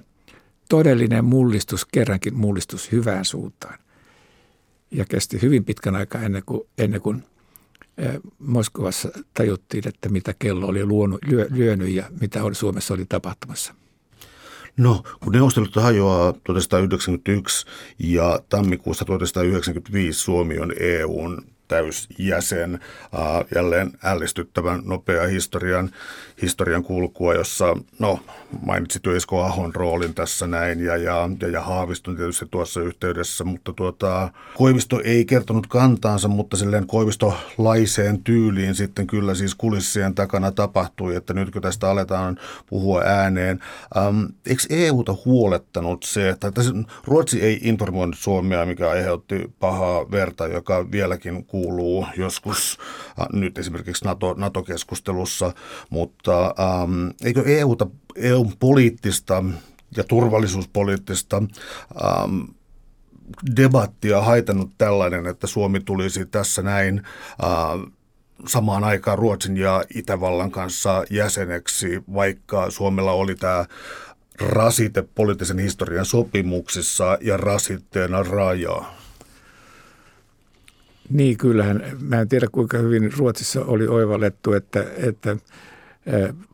todellinen 0.69 1.25
mullistus, 1.25 1.85
kerrankin 1.85 2.35
mullistus 2.35 2.91
hyvään 2.91 3.25
suuntaan. 3.25 3.79
Ja 4.91 5.05
kesti 5.05 5.41
hyvin 5.41 5.65
pitkän 5.65 5.95
aikaa 5.95 6.21
ennen 6.21 6.43
kuin, 6.45 6.61
ennen 6.77 7.01
kuin 7.01 7.23
Moskovassa 8.39 9.09
tajuttiin, 9.33 9.87
että 9.87 10.09
mitä 10.09 10.33
kello 10.39 10.67
oli 10.67 10.85
luonut, 10.85 11.19
lyö, 11.25 11.47
lyönyt 11.49 11.89
ja 11.89 12.09
mitä 12.21 12.43
oli, 12.43 12.55
Suomessa 12.55 12.93
oli 12.93 13.05
tapahtumassa. 13.09 13.73
No, 14.77 15.03
kun 15.23 15.33
neuvostelut 15.33 15.75
hajoaa 15.75 16.33
1991 16.33 17.65
ja 17.99 18.39
tammikuussa 18.49 19.05
1995 19.05 20.19
Suomi 20.19 20.59
on 20.59 20.73
EUn 20.79 21.41
täysjäsen. 21.67 22.79
Jälleen 23.55 23.91
ällistyttävän 24.03 24.81
nopea 24.85 25.27
historian, 25.27 25.89
historian 26.41 26.83
kulkua, 26.83 27.33
jossa, 27.33 27.77
no, 27.99 28.19
mainitsit 28.65 29.07
Esko 29.07 29.43
Ahon 29.43 29.75
roolin 29.75 30.13
tässä 30.13 30.47
näin 30.47 30.79
ja, 30.79 30.97
ja, 30.97 31.29
ja, 31.41 31.47
ja 31.47 31.61
Haaviston 31.61 32.15
tietysti 32.15 32.45
tuossa 32.51 32.81
yhteydessä, 32.81 33.43
mutta 33.43 33.73
tuota, 33.73 34.29
Koivisto 34.57 35.01
ei 35.03 35.25
kertonut 35.25 35.67
kantaansa, 35.67 36.27
mutta 36.27 36.57
silleen 36.57 36.87
Koivistolaiseen 36.87 38.23
tyyliin 38.23 38.75
sitten 38.75 39.07
kyllä 39.07 39.35
siis 39.35 39.55
kulissien 39.55 40.15
takana 40.15 40.51
tapahtui, 40.51 41.15
että 41.15 41.33
nyt 41.33 41.51
kun 41.51 41.61
tästä 41.61 41.89
aletaan 41.89 42.39
puhua 42.69 43.01
ääneen. 43.05 43.59
Ähm, 43.97 44.23
eikö 44.45 44.63
EUta 44.69 45.15
huolettanut 45.25 46.03
se, 46.03 46.29
että 46.29 46.51
Ruotsi 47.03 47.41
ei 47.41 47.59
informoinut 47.61 48.15
Suomea, 48.17 48.65
mikä 48.65 48.89
aiheutti 48.89 49.53
pahaa 49.59 50.11
verta, 50.11 50.47
joka 50.47 50.91
vieläkin 50.91 51.45
kuuluu 51.57 52.07
joskus 52.17 52.77
äh, 53.19 53.27
nyt 53.33 53.57
esimerkiksi 53.57 54.05
NATO, 54.05 54.33
NATO-keskustelussa, 54.33 55.53
mutta 55.89 56.45
ähm, 56.45 57.07
eikö 57.23 57.43
EUta, 57.45 57.87
EUn 58.15 58.53
poliittista 58.59 59.43
ja 59.97 60.03
turvallisuuspoliittista 60.03 61.37
ähm, 61.37 62.41
debattia 63.55 64.21
haitannut 64.21 64.71
tällainen, 64.77 65.27
että 65.27 65.47
Suomi 65.47 65.79
tulisi 65.79 66.25
tässä 66.25 66.61
näin 66.61 67.01
äh, 67.43 67.91
samaan 68.47 68.83
aikaan 68.83 69.17
Ruotsin 69.17 69.57
ja 69.57 69.83
Itävallan 69.95 70.51
kanssa 70.51 71.03
jäseneksi, 71.09 72.03
vaikka 72.13 72.69
Suomella 72.69 73.11
oli 73.11 73.35
tämä 73.35 73.65
rasite 74.39 75.03
poliittisen 75.15 75.59
historian 75.59 76.05
sopimuksissa 76.05 77.17
ja 77.21 77.37
rasitteena 77.37 78.23
rajaa. 78.23 78.96
Niin, 81.09 81.37
kyllähän. 81.37 81.83
Mä 81.99 82.21
en 82.21 82.29
tiedä, 82.29 82.47
kuinka 82.51 82.77
hyvin 82.77 83.13
Ruotsissa 83.17 83.65
oli 83.65 83.87
oivallettu, 83.87 84.53
että, 84.53 84.85
että 84.97 85.37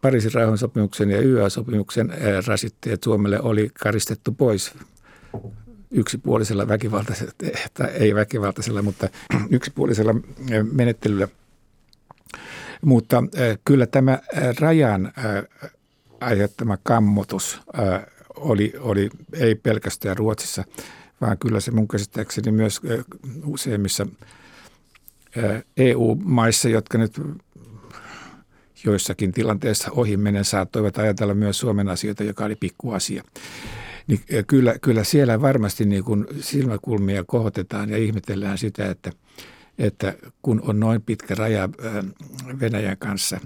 Pariisin 0.02 0.34
rauhansopimuksen 0.34 1.10
ja 1.10 1.22
YA-sopimuksen 1.22 2.14
rasitteet 2.48 3.04
Suomelle 3.04 3.42
oli 3.42 3.72
karistettu 3.84 4.32
pois 4.32 4.74
yksipuolisella 5.92 6.68
väkivaltaisella, 6.68 7.32
tai 7.74 7.90
ei 7.90 8.16
väkivaltaisella, 8.16 8.82
mutta 8.82 9.10
yksipuolisella 9.50 10.16
menettelyllä. 10.72 11.28
Mutta 12.82 13.24
kyllä 13.66 13.86
tämä 13.86 14.20
rajan 14.60 15.14
aiheuttama 16.20 16.78
kammotus 16.84 17.62
oli, 18.36 18.74
oli 18.80 19.10
ei 19.34 19.56
pelkästään 19.56 20.18
Ruotsissa, 20.18 20.64
vaan 21.22 21.38
kyllä 21.38 21.60
se 21.60 21.72
mun 21.72 21.88
käsittääkseni 21.88 22.52
myös 22.52 22.82
useimmissa– 23.46 24.08
EU-maissa, 25.78 26.70
jotka 26.70 26.98
nyt 26.98 27.22
joissakin 28.86 29.32
tilanteissa 29.32 29.92
ohimenen 29.92 30.46
saattoivat 30.46 30.98
ajatella 30.98 31.34
myös 31.34 31.60
Suomen 31.60 31.90
asioita, 31.90 32.24
joka 32.24 32.46
oli 32.46 32.56
pikkuasia. 32.56 33.24
Niin 34.08 34.20
kyllä, 34.48 34.76
kyllä 34.82 35.04
siellä 35.04 35.42
varmasti 35.42 35.86
niin 35.86 36.04
kuin 36.04 36.26
silmäkulmia 36.42 37.24
kohotetaan 37.24 37.90
ja 37.90 37.98
ihmetellään 37.98 38.58
sitä, 38.58 38.90
että, 38.90 39.12
että 39.78 40.14
kun 40.42 40.62
on 40.62 40.80
noin 40.80 41.02
pitkä 41.02 41.36
raja 41.36 41.70
Venäjän 42.60 42.98
kanssa, 42.98 43.40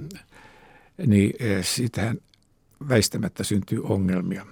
niin 1.08 1.34
sitähän 1.62 2.18
väistämättä 2.90 3.44
syntyy 3.44 3.84
ongelmia. 3.84 4.46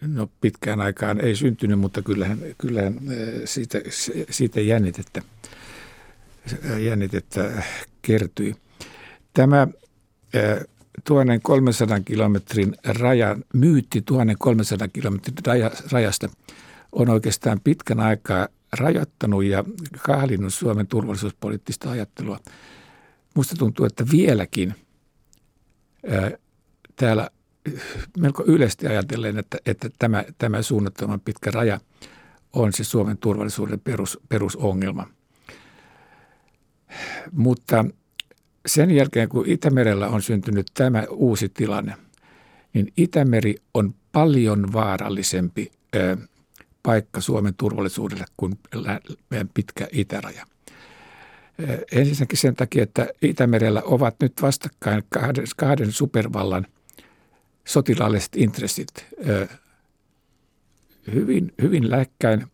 No 0.00 0.30
pitkään 0.40 0.80
aikaan 0.80 1.20
ei 1.20 1.36
syntynyt, 1.36 1.78
mutta 1.78 2.02
kyllähän, 2.02 2.38
kyllähän 2.58 3.00
siitä, 3.44 3.78
siitä 4.30 4.60
jännitettä 4.60 5.22
jännitettä 6.78 7.62
kertyi. 8.02 8.54
Tämä 9.34 9.68
1300 11.04 12.00
kilometrin 12.00 12.76
raja, 12.84 13.36
myytti 13.54 14.02
1300 14.02 14.88
kilometrin 14.88 15.34
rajasta 15.92 16.28
on 16.92 17.08
oikeastaan 17.08 17.60
pitkän 17.64 18.00
aikaa 18.00 18.48
rajoittanut 18.72 19.44
ja 19.44 19.64
kahlinnut 19.98 20.54
Suomen 20.54 20.86
turvallisuuspoliittista 20.86 21.90
ajattelua. 21.90 22.38
Musta 23.34 23.54
tuntuu, 23.58 23.86
että 23.86 24.04
vieläkin 24.12 24.74
täällä 26.96 27.30
melko 28.18 28.44
yleisesti 28.46 28.86
ajatellen, 28.86 29.38
että, 29.38 29.58
että 29.66 29.90
tämä, 29.98 30.24
tämä 30.38 30.62
suunnattoman 30.62 31.20
pitkä 31.20 31.50
raja 31.50 31.80
on 32.52 32.72
se 32.72 32.84
Suomen 32.84 33.18
turvallisuuden 33.18 33.80
perus, 33.80 34.18
perusongelma– 34.28 35.06
mutta 37.32 37.84
sen 38.66 38.90
jälkeen, 38.90 39.28
kun 39.28 39.44
Itämerellä 39.46 40.08
on 40.08 40.22
syntynyt 40.22 40.66
tämä 40.74 41.04
uusi 41.10 41.48
tilanne, 41.48 41.94
niin 42.72 42.92
Itämeri 42.96 43.54
on 43.74 43.94
paljon 44.12 44.72
vaarallisempi 44.72 45.70
paikka 46.82 47.20
Suomen 47.20 47.54
turvallisuudelle 47.54 48.24
kuin 48.36 48.58
meidän 49.30 49.50
pitkä 49.54 49.88
itäraja. 49.92 50.46
Ensinnäkin 51.92 52.38
sen 52.38 52.54
takia, 52.54 52.82
että 52.82 53.08
Itämerellä 53.22 53.82
ovat 53.84 54.16
nyt 54.20 54.32
vastakkain 54.42 55.02
kahden, 55.08 55.44
kahden 55.56 55.92
supervallan 55.92 56.66
sotilaalliset 57.64 58.36
intressit 58.36 59.06
hyvin, 61.14 61.52
hyvin 61.62 61.90
lähekkäin. 61.90 62.46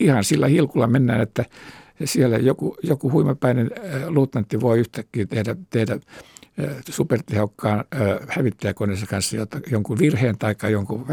Ihan 0.00 0.24
sillä 0.24 0.46
hilkulla 0.46 0.86
mennään, 0.86 1.20
että 1.20 1.44
siellä 2.04 2.36
joku, 2.36 2.76
joku 2.82 3.10
huimapäinen 3.10 3.70
äh, 3.78 4.08
luutnantti 4.08 4.60
voi 4.60 4.78
yhtäkkiä 4.78 5.26
tehdä, 5.26 5.56
tehdä 5.70 5.92
äh, 5.92 6.00
supertehokkaan 6.88 7.78
äh, 7.78 8.00
hävittäjäkoneensa 8.28 9.06
kanssa 9.06 9.36
jonkun 9.70 9.98
virheen 9.98 10.38
tai 10.38 10.54
jonkun 10.70 11.06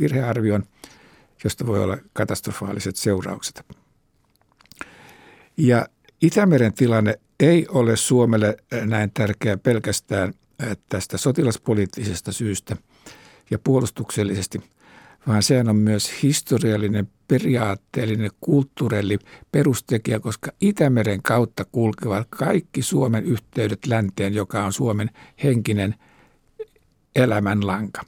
virhearvion, 0.00 0.62
josta 1.44 1.66
voi 1.66 1.82
olla 1.82 1.98
katastrofaaliset 2.12 2.96
seuraukset. 2.96 3.62
Ja 5.56 5.86
Itämeren 6.22 6.72
tilanne 6.72 7.14
ei 7.40 7.66
ole 7.68 7.96
Suomelle 7.96 8.56
näin 8.84 9.10
tärkeä 9.14 9.56
pelkästään 9.56 10.34
tästä 10.88 11.18
sotilaspoliittisesta 11.18 12.32
syystä 12.32 12.76
ja 13.50 13.58
puolustuksellisesti– 13.58 14.60
vaan 15.26 15.42
sehän 15.42 15.68
on 15.68 15.76
myös 15.76 16.22
historiallinen, 16.22 17.08
periaatteellinen, 17.28 18.30
kulttuurellinen 18.40 19.26
perustekijä, 19.52 20.20
koska 20.20 20.50
Itämeren 20.60 21.22
kautta 21.22 21.64
kulkevat 21.64 22.26
kaikki 22.30 22.82
Suomen 22.82 23.24
yhteydet 23.24 23.86
länteen, 23.86 24.34
joka 24.34 24.64
on 24.64 24.72
Suomen 24.72 25.10
henkinen 25.44 25.94
elämänlanka. 27.16 28.02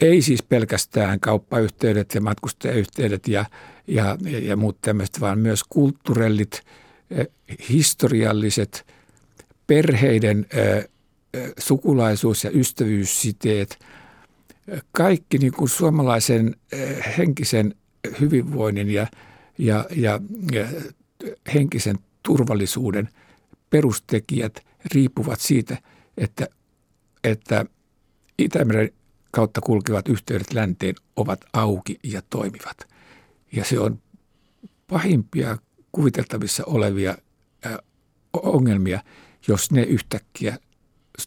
Ei 0.00 0.22
siis 0.22 0.42
pelkästään 0.42 1.20
kauppayhteydet 1.20 2.14
ja 2.14 2.20
matkustajayhteydet 2.20 3.28
ja, 3.28 3.44
ja, 3.86 4.16
ja 4.42 4.56
muut 4.56 4.80
tämmöiset, 4.80 5.20
vaan 5.20 5.38
myös 5.38 5.64
kulttuurellit, 5.68 6.62
historialliset, 7.68 8.86
perheiden 9.66 10.46
sukulaisuus- 11.58 12.44
ja 12.44 12.50
ystävyyssiteet– 12.50 13.78
kaikki 14.92 15.38
niin 15.38 15.52
kuin 15.52 15.68
suomalaisen 15.68 16.56
henkisen 17.18 17.74
hyvinvoinnin 18.20 18.90
ja, 18.90 19.06
ja, 19.58 19.84
ja, 19.96 20.20
ja 20.52 20.66
henkisen 21.54 21.98
turvallisuuden 22.22 23.08
perustekijät 23.70 24.66
riippuvat 24.94 25.40
siitä, 25.40 25.78
että, 26.16 26.48
että 27.24 27.64
Itämeren 28.38 28.90
kautta 29.30 29.60
kulkevat 29.60 30.08
yhteydet 30.08 30.52
länteen 30.52 30.94
ovat 31.16 31.40
auki 31.52 31.98
ja 32.02 32.22
toimivat. 32.30 32.76
Ja 33.52 33.64
se 33.64 33.80
on 33.80 34.02
pahimpia 34.86 35.58
kuviteltavissa 35.92 36.64
olevia 36.66 37.18
ongelmia, 38.32 39.00
jos 39.48 39.70
ne 39.70 39.82
yhtäkkiä 39.82 40.58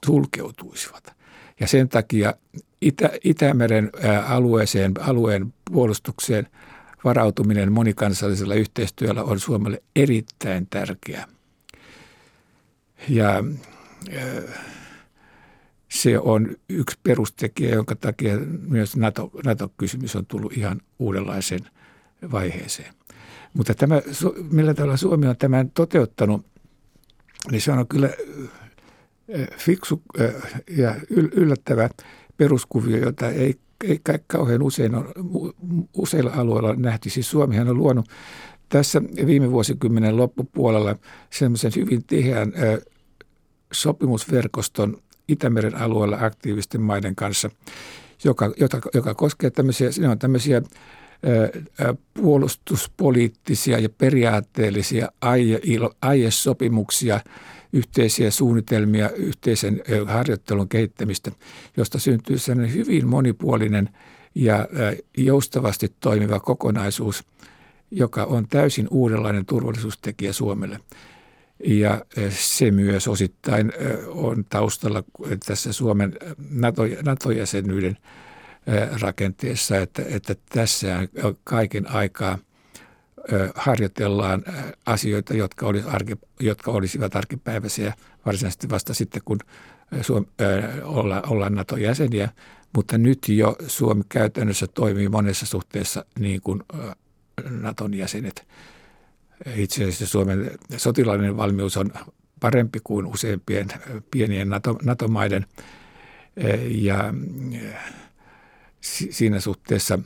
sulkeutuisivat. 0.06 1.14
Ja 1.60 1.68
sen 1.68 1.90
takia 1.90 2.34
Itä, 2.82 3.10
Itämeren 3.24 3.92
alueeseen, 4.28 4.94
alueen 5.00 5.54
puolustukseen 5.72 6.48
varautuminen 7.04 7.72
monikansallisella 7.72 8.56
yhteistyöllä 8.56 9.24
on 9.24 9.40
Suomelle 9.40 9.84
erittäin 9.96 10.68
tärkeää. 10.70 11.28
Ja 13.10 13.44
se 15.90 16.20
on 16.20 16.56
yksi 16.70 17.00
perustekijä, 17.04 17.76
jonka 17.76 17.96
takia 17.96 18.38
myös 18.68 18.98
NATO, 18.98 19.32
NATO-kysymys 19.46 20.16
on 20.16 20.26
tullut 20.26 20.54
ihan 20.58 20.82
uudenlaiseen 21.00 21.62
vaiheeseen. 22.32 22.94
Mutta 23.54 23.74
tämä, 23.74 24.02
millä 24.52 24.74
tavalla 24.74 24.98
Suomi 24.98 25.28
on 25.28 25.38
tämän 25.38 25.72
toteuttanut, 25.72 26.46
niin 27.52 27.62
se 27.62 27.72
on 27.72 27.88
kyllä 27.88 28.10
fiksu 29.58 30.02
ja 30.70 30.96
yllättävä 31.10 31.90
peruskuvio, 32.40 32.98
jota 32.98 33.30
ei, 33.30 33.56
ei 33.84 34.00
kauhean 34.28 34.62
usein 34.62 34.96
on, 34.96 35.12
useilla 35.94 36.32
alueilla 36.32 36.76
nähty. 36.76 37.10
Siis 37.10 37.30
Suomihan 37.32 37.70
on 37.70 37.78
luonut 37.78 38.06
tässä 38.70 39.02
viime 39.26 39.52
vuosikymmenen 39.52 40.18
loppupuolella 40.18 40.96
semmoisen 41.30 41.72
hyvin 41.76 42.04
tiheän 42.04 42.54
sopimusverkoston 43.74 44.98
Itämeren 45.28 45.76
alueella 45.76 46.18
aktiivisten 46.22 46.82
maiden 46.82 47.16
kanssa, 47.16 47.50
joka, 48.24 48.54
joka, 48.60 48.82
joka 48.94 49.14
koskee 49.14 49.50
tämmöisiä, 49.50 49.90
ne 50.00 50.10
on 50.10 50.20
tämmöisiä 50.20 50.62
puolustuspoliittisia 52.14 53.80
ja 53.80 53.90
periaatteellisia 53.90 55.12
aie, 55.22 55.62
aiesopimuksia, 56.02 57.20
yhteisiä 57.74 58.32
suunnitelmia, 58.32 59.10
yhteisen 59.10 59.82
harjoittelun 60.06 60.70
kehittämistä, 60.70 61.32
josta 61.78 62.00
syntyy 62.00 62.38
sellainen 62.38 62.74
hyvin 62.74 63.08
monipuolinen 63.08 63.90
ja 64.36 64.68
joustavasti 65.18 65.94
toimiva 66.00 66.40
kokonaisuus, 66.40 67.24
joka 67.92 68.24
on 68.24 68.48
täysin 68.48 68.88
uudenlainen 68.92 69.46
turvallisuustekijä 69.46 70.34
Suomelle. 70.34 70.80
Ja 71.66 72.06
se 72.30 72.72
myös 72.72 73.08
osittain 73.08 73.74
on 74.08 74.46
taustalla 74.50 75.04
tässä 75.46 75.74
Suomen 75.74 76.18
NATO, 76.52 76.84
NATO-jäsenyyden 77.06 77.98
rakenteessa, 79.02 79.78
että, 79.78 80.02
että 80.08 80.36
tässä 80.50 81.08
kaiken 81.44 81.92
aikaa 81.92 82.38
harjoitellaan 83.56 84.44
asioita, 84.86 85.34
jotka, 85.34 85.68
arki, 85.86 86.16
jotka 86.40 86.72
olisivat 86.72 87.16
arkipäiväisiä 87.16 87.94
varsinaisesti 88.26 88.70
vasta 88.70 88.94
sitten, 88.94 89.22
kun 89.26 89.40
Suom, 90.02 90.26
olla, 90.84 91.22
ollaan 91.22 91.56
NATO-jäseniä, 91.56 92.30
mutta 92.76 92.98
nyt 92.98 93.30
jo 93.30 93.56
Suomi 93.68 94.04
käytännössä 94.10 94.68
toimii 94.68 95.10
monessa 95.10 95.46
suhteessa 95.46 96.06
niin 96.20 96.42
kuin 96.42 96.64
Naton 97.50 97.94
jäsenet. 97.94 98.48
Itse 99.56 99.84
asiassa 99.84 100.08
Suomen 100.08 100.52
sotilaallinen 100.78 101.38
valmius 101.38 101.78
on 101.78 101.92
parempi 102.40 102.80
kuin 102.84 103.06
useimpien 103.06 103.68
pienien 104.12 104.50
NATO, 104.50 104.78
NATO-maiden 104.84 105.46
ja 106.68 107.14
siinä 108.82 109.40
suhteessa 109.40 110.00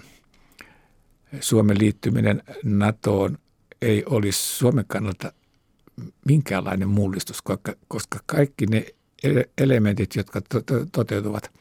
Suomen 1.39 1.79
liittyminen 1.79 2.43
NATOon 2.63 3.37
ei 3.81 4.03
olisi 4.05 4.39
Suomen 4.39 4.85
kannalta 4.87 5.33
minkäänlainen 6.25 6.89
mullistus, 6.89 7.41
koska 7.87 8.19
kaikki 8.25 8.65
ne 8.65 8.85
elementit, 9.57 10.15
jotka 10.15 10.41
toteutuvat 10.91 11.51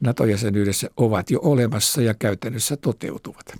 NATO-jäsenyydessä, 0.00 0.90
ovat 0.96 1.30
jo 1.30 1.38
olemassa 1.42 2.02
ja 2.02 2.14
käytännössä 2.14 2.76
toteutuvat. 2.76 3.54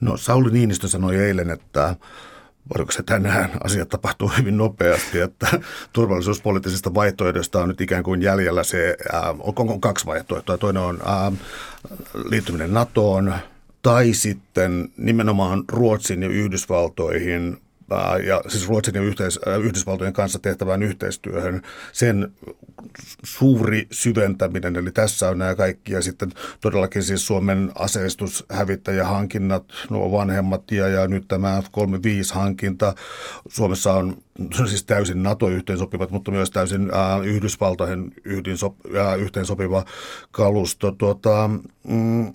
No 0.00 0.16
Sauli 0.16 0.50
Niinistö 0.50 0.88
sanoi 0.88 1.16
eilen, 1.16 1.50
että 1.50 1.96
Voiko 2.76 2.92
se 2.92 3.02
tänään 3.02 3.50
asiat 3.64 3.88
tapahtuu 3.88 4.32
hyvin 4.38 4.56
nopeasti, 4.56 5.20
että 5.20 5.46
turvallisuuspoliittisista 5.92 6.94
vaihtoehdoista 6.94 7.62
on 7.62 7.68
nyt 7.68 7.80
ikään 7.80 8.02
kuin 8.02 8.22
jäljellä 8.22 8.64
se, 8.64 8.96
äh, 9.14 9.22
on 9.40 9.80
kaksi 9.80 10.06
vaihtoehtoa. 10.06 10.58
Toinen 10.58 10.82
on 10.82 10.98
äh, 11.06 11.32
liittyminen 12.30 12.74
NATOon 12.74 13.34
tai 13.82 14.12
sitten 14.12 14.88
nimenomaan 14.96 15.64
Ruotsin 15.68 16.22
ja 16.22 16.28
Yhdysvaltoihin 16.28 17.56
ja 18.26 18.42
siis 18.48 18.68
Ruotsin 18.68 18.94
ja 18.94 19.02
yhteis, 19.02 19.40
Yhdysvaltojen 19.62 20.12
kanssa 20.12 20.38
tehtävään 20.38 20.82
yhteistyöhön, 20.82 21.62
sen 21.92 22.32
suuri 23.24 23.86
syventäminen, 23.90 24.76
eli 24.76 24.92
tässä 24.92 25.28
on 25.28 25.38
nämä 25.38 25.54
kaikki, 25.54 25.92
ja 25.92 26.02
sitten 26.02 26.32
todellakin 26.60 27.02
siis 27.02 27.26
Suomen 27.26 27.72
aseistus, 27.74 28.44
hävittäjähankinnat, 28.50 29.64
nuo 29.90 30.12
vanhemmat, 30.12 30.70
ja, 30.70 30.88
ja 30.88 31.08
nyt 31.08 31.28
tämä 31.28 31.62
F-35-hankinta, 31.62 32.94
Suomessa 33.48 33.92
on 33.92 34.16
siis 34.68 34.84
täysin 34.84 35.22
NATO-yhteensopivat, 35.22 36.10
mutta 36.10 36.30
myös 36.30 36.50
täysin 36.50 36.90
äh, 36.94 37.26
Yhdysvaltojen 37.26 38.12
äh, 38.96 39.18
yhteensopiva 39.18 39.84
kalusto. 40.30 40.92
Tuota, 40.92 41.50
mm, 41.88 42.32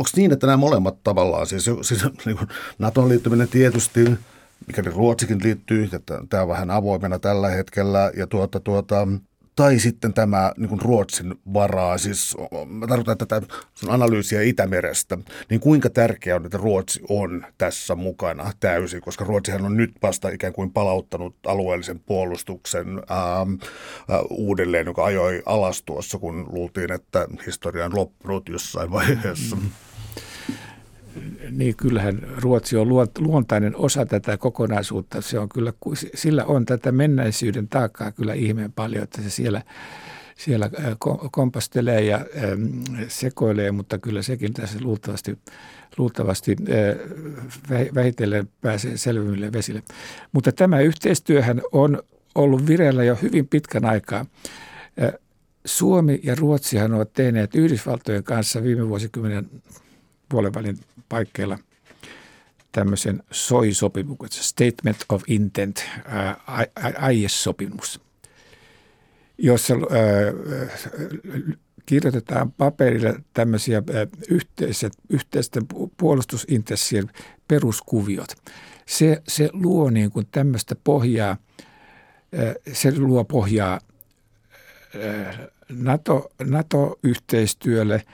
Onko 0.00 0.10
niin, 0.16 0.32
että 0.32 0.46
nämä 0.46 0.56
molemmat 0.56 1.02
tavallaan, 1.04 1.46
siis, 1.46 1.70
siis 1.82 2.04
niin 2.26 2.38
NATOn 2.78 3.08
liittyminen 3.08 3.48
tietysti– 3.48 4.00
mikä 4.66 4.82
Ruotsikin 4.90 5.40
liittyy, 5.42 5.88
että 5.92 6.20
tämä 6.28 6.42
on 6.42 6.48
vähän 6.48 6.70
avoimena 6.70 7.18
tällä 7.18 7.48
hetkellä. 7.48 8.10
Ja 8.16 8.26
tuota, 8.26 8.60
tuota, 8.60 9.08
tai 9.56 9.78
sitten 9.78 10.14
tämä 10.14 10.52
niin 10.56 10.68
kuin 10.68 10.80
Ruotsin 10.80 11.34
varaa, 11.54 11.98
siis 11.98 12.36
mä 12.66 12.86
tarkoitan 12.86 13.18
tätä 13.18 13.42
sun 13.74 13.90
analyysiä 13.90 14.42
Itämerestä, 14.42 15.18
niin 15.50 15.60
kuinka 15.60 15.90
tärkeää 15.90 16.36
on, 16.36 16.46
että 16.46 16.58
Ruotsi 16.58 17.00
on 17.08 17.46
tässä 17.58 17.94
mukana 17.94 18.52
täysin, 18.60 19.00
koska 19.00 19.24
Ruotsihan 19.24 19.64
on 19.64 19.76
nyt 19.76 19.92
vasta 20.02 20.28
ikään 20.28 20.52
kuin 20.52 20.70
palauttanut 20.70 21.36
alueellisen 21.46 22.00
puolustuksen 22.00 23.02
ää, 23.08 23.40
ähm, 23.40 23.52
ää, 24.08 24.18
äh, 24.18 24.24
uudelleen, 24.30 24.86
joka 24.86 25.04
ajoi 25.04 25.42
alas 25.46 25.82
tuossa, 25.82 26.18
kun 26.18 26.46
luultiin, 26.52 26.92
että 26.92 27.26
historia 27.46 27.84
on 27.84 27.96
loppunut 27.96 28.48
jossain 28.48 28.90
vaiheessa. 28.90 29.56
Mm 29.56 29.70
niin 31.50 31.76
kyllähän 31.76 32.22
Ruotsi 32.36 32.76
on 32.76 32.88
luontainen 33.18 33.76
osa 33.76 34.06
tätä 34.06 34.36
kokonaisuutta. 34.36 35.20
Se 35.20 35.38
on 35.38 35.48
kyllä, 35.48 35.72
sillä 36.14 36.44
on 36.44 36.64
tätä 36.64 36.92
menneisyyden 36.92 37.68
taakkaa 37.68 38.12
kyllä 38.12 38.34
ihmeen 38.34 38.72
paljon, 38.72 39.04
että 39.04 39.22
se 39.22 39.30
siellä, 39.30 39.62
siellä 40.36 40.70
kompastelee 41.30 42.04
ja 42.04 42.26
sekoilee, 43.08 43.72
mutta 43.72 43.98
kyllä 43.98 44.22
sekin 44.22 44.52
tässä 44.52 44.78
luultavasti, 44.82 45.38
luultavasti 45.96 46.56
äh, 46.60 47.94
vähitellen 47.94 48.48
pääsee 48.60 48.96
selvemmille 48.96 49.52
vesille. 49.52 49.82
Mutta 50.32 50.52
tämä 50.52 50.80
yhteistyöhän 50.80 51.62
on 51.72 52.02
ollut 52.34 52.66
vireillä 52.66 53.04
jo 53.04 53.18
hyvin 53.22 53.48
pitkän 53.48 53.84
aikaa. 53.84 54.26
Suomi 55.64 56.20
ja 56.22 56.34
Ruotsihan 56.34 56.94
ovat 56.94 57.12
tehneet 57.12 57.54
Yhdysvaltojen 57.54 58.24
kanssa 58.24 58.62
viime 58.62 58.88
vuosikymmenen 58.88 59.50
puolen 60.28 60.54
välin 60.54 60.78
paikkeilla 61.10 61.58
tämmöisen 62.72 63.22
SOI-sopimuksen, 63.30 64.42
Statement 64.42 64.96
of 65.08 65.22
Intent, 65.26 65.84
aiessopimus, 66.98 68.00
jossa 69.38 69.74
kirjoitetaan 71.86 72.52
paperille 72.52 73.14
tämmöisiä 73.34 73.82
yhteiset, 74.30 74.92
yhteisten 75.08 75.62
puolustusintressien 75.96 77.10
peruskuviot. 77.48 78.34
Se, 78.86 79.22
se 79.28 79.50
luo 79.52 79.90
niin 79.90 80.10
kuin 80.10 80.26
tämmöistä 80.30 80.76
pohjaa, 80.84 81.36
se 82.72 82.98
luo 82.98 83.24
pohjaa 83.24 83.80
NATO, 85.68 86.32
NATO-yhteistyölle– 86.44 88.02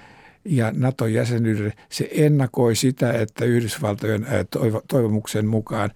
ja 0.46 0.72
NATO-jäsenyydelle, 0.76 1.72
se 1.90 2.08
ennakoi 2.12 2.76
sitä, 2.76 3.12
että 3.12 3.44
Yhdysvaltojen 3.44 4.26
toivomuksen 4.88 5.46
mukaan 5.46 5.90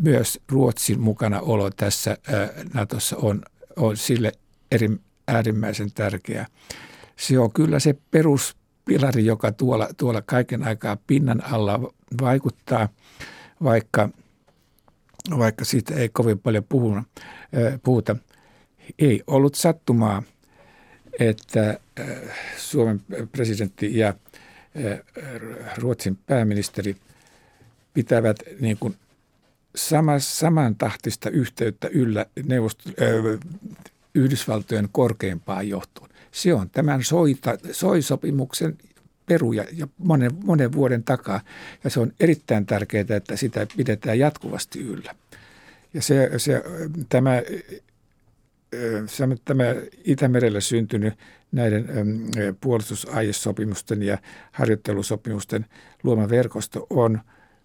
myös 0.00 0.40
Ruotsin 0.48 1.00
mukana 1.00 1.40
olo 1.40 1.70
tässä 1.70 2.18
Natossa 2.74 3.16
on, 3.16 3.42
on 3.76 3.96
sille 3.96 4.32
eri, 4.70 4.88
äärimmäisen 5.28 5.92
tärkeä. 5.92 6.46
Se 7.16 7.38
on 7.38 7.52
kyllä 7.52 7.78
se 7.78 7.94
peruspilari, 8.10 9.26
joka 9.26 9.52
tuolla, 9.52 9.88
tuolla 9.96 10.22
kaiken 10.22 10.62
aikaa 10.62 10.96
pinnan 11.06 11.44
alla 11.44 11.92
vaikuttaa, 12.20 12.88
vaikka, 13.62 14.08
vaikka 15.38 15.64
siitä 15.64 15.94
ei 15.94 16.08
kovin 16.08 16.38
paljon 16.38 16.64
puhuta. 17.82 18.16
Ei 18.98 19.22
ollut 19.26 19.54
sattumaa– 19.54 20.22
että 21.18 21.80
äh, 22.00 22.06
Suomen 22.56 23.00
presidentti 23.32 23.98
ja 23.98 24.08
äh, 24.08 25.00
Ruotsin 25.76 26.18
pääministeri 26.26 26.96
pitävät 27.94 28.36
niin 28.60 28.76
kuin 28.80 28.96
sama, 29.76 30.18
samantahtista 30.18 31.30
yhteyttä 31.30 31.88
yllä 31.92 32.26
neuvosto, 32.44 32.88
äh, 32.88 33.40
Yhdysvaltojen 34.14 34.88
korkeimpaan 34.92 35.68
johtoon. 35.68 36.08
Se 36.32 36.54
on 36.54 36.70
tämän 36.70 37.04
soita, 37.04 37.58
soisopimuksen 37.72 38.78
peruja 39.26 39.64
ja 39.72 39.88
monen, 39.98 40.30
monen 40.44 40.72
vuoden 40.72 41.04
takaa. 41.04 41.40
Ja 41.84 41.90
se 41.90 42.00
on 42.00 42.12
erittäin 42.20 42.66
tärkeää, 42.66 43.16
että 43.16 43.36
sitä 43.36 43.66
pidetään 43.76 44.18
jatkuvasti 44.18 44.80
yllä. 44.80 45.14
Ja 45.94 46.02
se, 46.02 46.30
se, 46.36 46.62
tämä, 47.08 47.42
tämä 49.44 49.64
Itämerellä 50.04 50.60
syntynyt 50.60 51.14
näiden 51.52 51.88
puolustusaiesopimusten 52.60 54.02
ja 54.02 54.18
harjoittelusopimusten 54.52 55.66
luoma 56.02 56.28
verkosto 56.28 56.86
on 56.90 57.20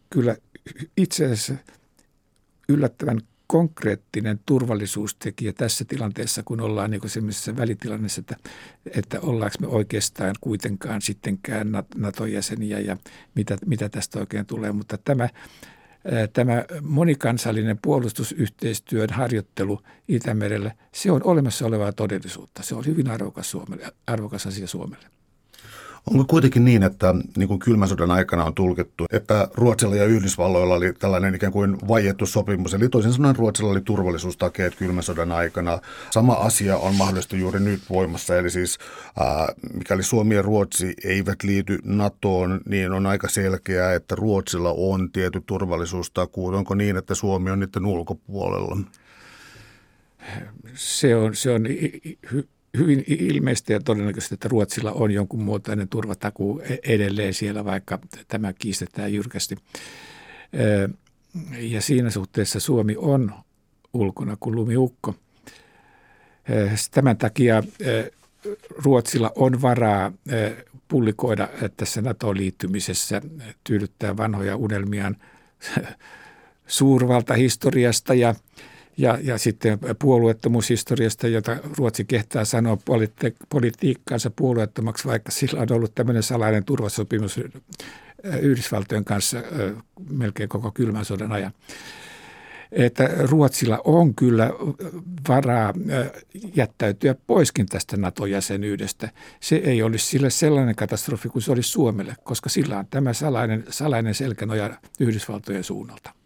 kyllä 0.10 0.36
itse 0.98 1.26
asiassa 1.26 1.54
yllättävän 2.70 3.20
konkreettinen 3.48 4.40
turvallisuustekijä 4.46 5.54
tässä 5.54 5.86
tilanteessa, 5.86 6.44
kun 6.44 6.62
ollaan 6.62 6.92
niin 6.92 7.10
sellaisessa 7.10 7.58
välitilannessa, 7.58 8.20
että, 8.20 8.36
että 8.96 9.20
ollaanko 9.20 9.58
me 9.62 9.68
oikeastaan 9.68 10.36
kuitenkaan 10.42 11.02
sittenkään 11.02 11.72
NATO-jäseniä 11.96 12.80
ja 12.80 12.98
mitä, 13.36 13.58
mitä 13.66 13.90
tästä 13.90 14.20
oikein 14.20 14.46
tulee. 14.46 14.72
Mutta 14.72 14.98
tämä, 14.98 15.30
tämä 16.34 16.66
monikansallinen 16.82 17.80
puolustusyhteistyön 17.82 19.10
harjoittelu 19.10 19.82
Itämerellä, 20.08 20.72
se 20.94 21.12
on 21.12 21.22
olemassa 21.24 21.66
olevaa 21.66 21.94
todellisuutta. 21.94 22.64
Se 22.64 22.76
on 22.76 22.86
hyvin 22.86 23.10
arvokas, 23.10 23.52
Suomelle, 23.52 23.94
arvokas 24.08 24.48
asia 24.48 24.68
Suomelle. 24.68 25.21
Onko 26.10 26.26
kuitenkin 26.28 26.66
niin, 26.66 26.84
että 26.84 27.16
niin 27.38 27.48
kuin 27.48 27.60
kylmän 27.60 27.88
sodan 27.88 28.12
aikana 28.12 28.46
on 28.46 28.54
tulkittu, 28.54 29.06
että 29.12 29.48
Ruotsilla 29.54 29.96
ja 29.96 30.06
Yhdysvalloilla 30.06 30.76
oli 30.76 30.94
tällainen 30.94 31.36
ikään 31.36 31.52
kuin 31.52 31.78
vaiettu 31.88 32.26
sopimus, 32.26 32.74
eli 32.74 32.90
toisin 32.90 33.14
sanoen 33.14 33.36
Ruotsilla 33.36 33.72
oli 33.72 33.82
turvallisuustakeet 33.82 34.76
kylmän 34.76 35.04
sodan 35.04 35.32
aikana. 35.32 35.80
Sama 36.12 36.34
asia 36.34 36.78
on 36.78 36.96
mahdollista 36.96 37.36
juuri 37.36 37.60
nyt 37.60 37.82
voimassa, 37.90 38.38
eli 38.38 38.50
siis 38.50 38.80
ää, 39.20 39.48
mikäli 39.74 40.04
Suomi 40.04 40.36
ja 40.36 40.42
Ruotsi 40.42 40.94
eivät 41.04 41.44
liity 41.44 41.80
NATOon, 41.84 42.62
niin 42.66 42.92
on 42.92 43.06
aika 43.06 43.30
selkeää, 43.30 43.94
että 43.94 44.16
Ruotsilla 44.16 44.74
on 44.78 45.12
tietty 45.12 45.44
turvallisuustakuut. 45.46 46.56
Onko 46.56 46.76
niin, 46.76 46.98
että 46.98 47.16
Suomi 47.16 47.52
on 47.52 47.60
niiden 47.60 47.86
ulkopuolella? 47.86 48.78
Se 50.74 51.16
on, 51.16 51.36
se 51.36 51.52
on 51.52 51.66
hy- 52.28 52.48
hyvin 52.78 53.04
ilmeistä 53.08 53.74
ja 53.74 53.80
todennäköistä, 53.80 54.36
että 54.36 54.48
Ruotsilla 54.48 54.92
on 54.92 55.12
jonkun 55.12 55.44
muotoinen 55.44 55.88
turvatakuu 55.88 56.60
e- 56.60 56.94
edelleen 56.94 57.34
siellä, 57.34 57.66
vaikka 57.66 58.00
tämä 58.28 58.54
kiistetään 58.54 59.14
jyrkästi. 59.14 59.56
Ja 61.58 61.82
siinä 61.82 62.10
suhteessa 62.10 62.60
Suomi 62.60 62.96
on 62.98 63.34
ulkona 63.94 64.38
kuin 64.40 64.56
lumiukko. 64.56 65.16
Tämän 66.92 67.18
takia 67.18 67.64
Ruotsilla 68.86 69.32
on 69.36 69.62
varaa 69.62 70.12
pullikoida 70.88 71.50
tässä 71.78 72.02
NATO-liittymisessä, 72.02 73.22
tyydyttää 73.64 74.18
vanhoja 74.18 74.56
unelmiaan 74.56 75.18
suurvaltahistoriasta 76.68 78.14
ja 78.14 78.36
ja, 79.02 79.18
ja 79.24 79.38
sitten 79.38 79.80
puolueettomuushistoriasta, 80.00 81.28
jota 81.28 81.58
Ruotsi 81.78 82.06
kehtää 82.06 82.46
sanoa 82.46 82.78
politi- 82.86 83.36
politiikkaansa 83.50 84.30
puolueettomaksi, 84.30 85.08
vaikka 85.08 85.32
sillä 85.32 85.62
on 85.62 85.68
ollut 85.72 85.96
tämmöinen 85.96 86.24
salainen 86.24 86.66
turvasopimus 86.66 87.40
Yhdysvaltojen 88.42 89.06
kanssa 89.06 89.38
melkein 90.10 90.50
koko 90.50 90.72
kylmän 90.72 91.06
sodan 91.06 91.32
ajan. 91.32 91.52
Että 92.72 93.10
Ruotsilla 93.24 93.82
on 93.84 94.16
kyllä 94.16 94.52
varaa 95.28 95.74
jättäytyä 96.56 97.16
poiskin 97.28 97.66
tästä 97.66 97.98
NATO-jäsenyydestä. 97.98 99.10
Se 99.40 99.56
ei 99.56 99.84
olisi 99.84 100.06
sille 100.06 100.30
sellainen 100.30 100.76
katastrofi 100.76 101.30
kuin 101.30 101.42
se 101.42 101.52
olisi 101.52 101.70
Suomelle, 101.70 102.16
koska 102.24 102.50
sillä 102.50 102.80
on 102.80 102.88
tämä 102.90 103.14
salainen, 103.14 103.64
salainen 103.70 104.14
selkänoja 104.14 104.78
Yhdysvaltojen 105.00 105.64
suunnalta. 105.64 106.21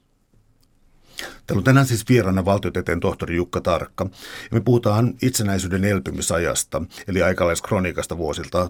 Täällä 1.17 1.59
on 1.59 1.63
tänään 1.63 1.87
siis 1.87 2.09
vieraana 2.09 2.45
valtiotieteen 2.45 2.99
tohtori 2.99 3.35
Jukka 3.35 3.61
Tarkka. 3.61 4.03
Ja 4.03 4.49
me 4.51 4.61
puhutaan 4.61 5.13
itsenäisyyden 5.21 5.83
elpymisajasta, 5.83 6.81
eli 7.07 7.21
aikalaiskronikasta 7.21 8.17
vuosilta 8.17 8.65
1990-2020. 8.65 8.69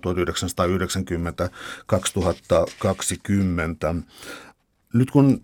Nyt 4.93 5.11
kun 5.11 5.43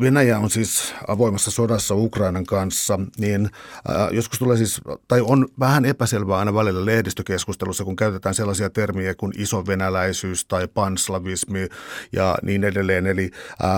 Venäjä 0.00 0.38
on 0.38 0.50
siis 0.50 0.94
avoimessa 1.08 1.50
sodassa 1.50 1.94
Ukrainan 1.94 2.46
kanssa, 2.46 3.00
niin 3.18 3.50
äh, 3.90 4.08
joskus 4.12 4.38
tulee 4.38 4.56
siis, 4.56 4.80
tai 5.08 5.20
on 5.20 5.48
vähän 5.58 5.84
epäselvää 5.84 6.38
aina 6.38 6.54
välillä 6.54 6.86
lehdistökeskustelussa, 6.86 7.84
kun 7.84 7.96
käytetään 7.96 8.34
sellaisia 8.34 8.70
termiä 8.70 9.14
kuin 9.14 9.32
isovenäläisyys 9.36 10.44
tai 10.44 10.68
panslavismi 10.68 11.68
ja 12.12 12.38
niin 12.42 12.64
edelleen. 12.64 13.06
Eli, 13.06 13.30
äh, 13.64 13.70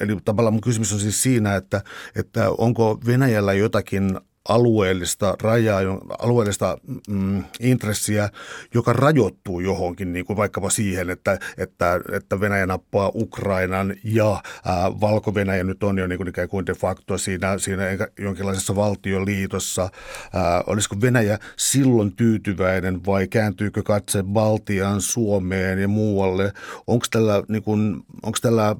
eli 0.00 0.16
tavallaan 0.24 0.54
mun 0.54 0.60
kysymys 0.60 0.92
on 0.92 1.00
siis 1.00 1.22
siinä, 1.22 1.56
että, 1.56 1.82
että 2.16 2.50
onko 2.50 3.00
Venäjällä 3.06 3.52
jotakin 3.52 4.20
alueellista 4.48 5.36
rajaa, 5.42 5.80
alueellista 6.18 6.78
mm, 7.08 7.44
intressiä, 7.60 8.28
joka 8.74 8.92
rajoittuu 8.92 9.60
johonkin, 9.60 10.12
niin 10.12 10.24
kuin 10.24 10.36
vaikkapa 10.36 10.70
siihen, 10.70 11.10
että, 11.10 11.38
että, 11.58 12.00
että 12.12 12.40
Venäjä 12.40 12.66
nappaa 12.66 13.10
Ukrainan 13.14 13.94
ja 14.04 14.42
ää, 14.64 15.00
Valko-Venäjä 15.00 15.64
nyt 15.64 15.82
on 15.82 15.98
jo 15.98 16.06
niin 16.06 16.16
kuin 16.16 16.28
ikään 16.28 16.48
kuin 16.48 16.66
de 16.66 16.74
facto 16.74 17.18
siinä, 17.18 17.58
siinä 17.58 17.82
jonkinlaisessa 18.18 18.76
valtioliitossa. 18.76 19.88
Ää, 20.32 20.64
olisiko 20.66 20.96
Venäjä 21.00 21.38
silloin 21.56 22.16
tyytyväinen 22.16 23.06
vai 23.06 23.28
kääntyykö 23.28 23.82
katse 23.82 24.22
Baltiaan, 24.22 25.00
Suomeen 25.00 25.78
ja 25.78 25.88
muualle? 25.88 26.52
Onko 26.86 27.06
tällä, 27.10 27.42
niin 27.48 27.62
kuin, 27.62 28.02
onko 28.22 28.38
tällä 28.42 28.76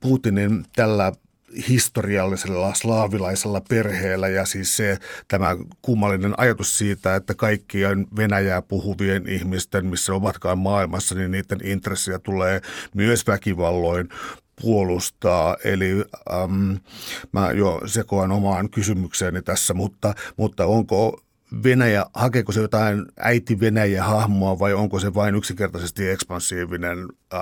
Putinin 0.00 0.64
tällä 0.76 1.12
historiallisella 1.68 2.74
slaavilaisella 2.74 3.60
perheellä 3.68 4.28
ja 4.28 4.44
siis 4.44 4.76
se 4.76 4.98
tämä 5.28 5.56
kummallinen 5.82 6.34
ajatus 6.36 6.78
siitä, 6.78 7.16
että 7.16 7.34
kaikkien 7.34 8.06
Venäjää 8.16 8.62
puhuvien 8.62 9.28
ihmisten, 9.28 9.86
missä 9.86 10.14
ovatkaan 10.14 10.58
maailmassa, 10.58 11.14
niin 11.14 11.30
niiden 11.30 11.58
intressiä 11.64 12.18
tulee 12.18 12.60
myös 12.94 13.26
väkivalloin 13.26 14.08
puolustaa. 14.62 15.56
Eli 15.64 16.04
äm, 16.44 16.78
mä 17.32 17.50
jo 17.50 17.80
sekoan 17.86 18.32
omaan 18.32 18.70
kysymykseeni 18.70 19.42
tässä, 19.42 19.74
mutta, 19.74 20.14
mutta 20.36 20.66
onko 20.66 21.20
Venäjä, 21.62 22.06
hakeeko 22.14 22.52
se 22.52 22.60
jotain 22.60 23.06
äiti 23.16 23.60
Venäjä-hahmoa 23.60 24.58
vai 24.58 24.74
onko 24.74 25.00
se 25.00 25.14
vain 25.14 25.34
yksinkertaisesti 25.34 26.08
ekspansiivinen 26.08 26.98
äh, 27.34 27.40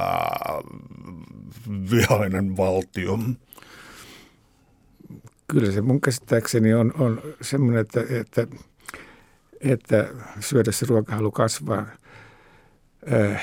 vihainen 1.91 2.57
valtio? 2.57 3.19
Kyllä 5.55 5.73
se 5.73 5.81
mun 5.81 6.01
käsittääkseni 6.01 6.75
on, 6.75 6.93
on 6.99 7.23
semmoinen, 7.41 7.81
että, 7.81 8.01
että, 8.11 8.47
että 9.61 10.09
syödessä 10.41 10.87
ruokahalu 10.89 11.31
kasvaa. 11.31 11.87
Äh, 13.13 13.43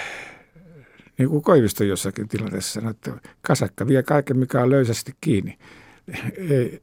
niin 1.18 1.30
kuin 1.30 1.44
Koivisto 1.44 1.84
jossakin 1.84 2.28
tilanteessa 2.28 2.74
sanoi, 2.74 2.92
että 2.92 3.12
kasakka 3.42 3.88
vie 3.88 4.04
kaiken, 4.04 4.38
mikä 4.38 4.62
on 4.62 4.70
löysästi 4.70 5.12
kiinni. 5.22 5.58
E, 6.38 6.56
e, 6.56 6.80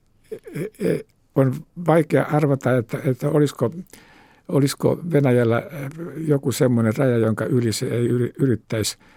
e, 0.78 1.00
on 1.34 1.54
vaikea 1.86 2.24
arvata, 2.24 2.76
että, 2.76 2.98
että 3.04 3.28
olisiko, 3.28 3.70
olisiko 4.48 5.00
Venäjällä 5.12 5.62
joku 6.16 6.52
semmoinen 6.52 6.96
raja, 6.96 7.18
jonka 7.18 7.44
yli 7.44 7.72
se 7.72 7.86
ei 7.86 8.08
yrittäisi– 8.38 8.98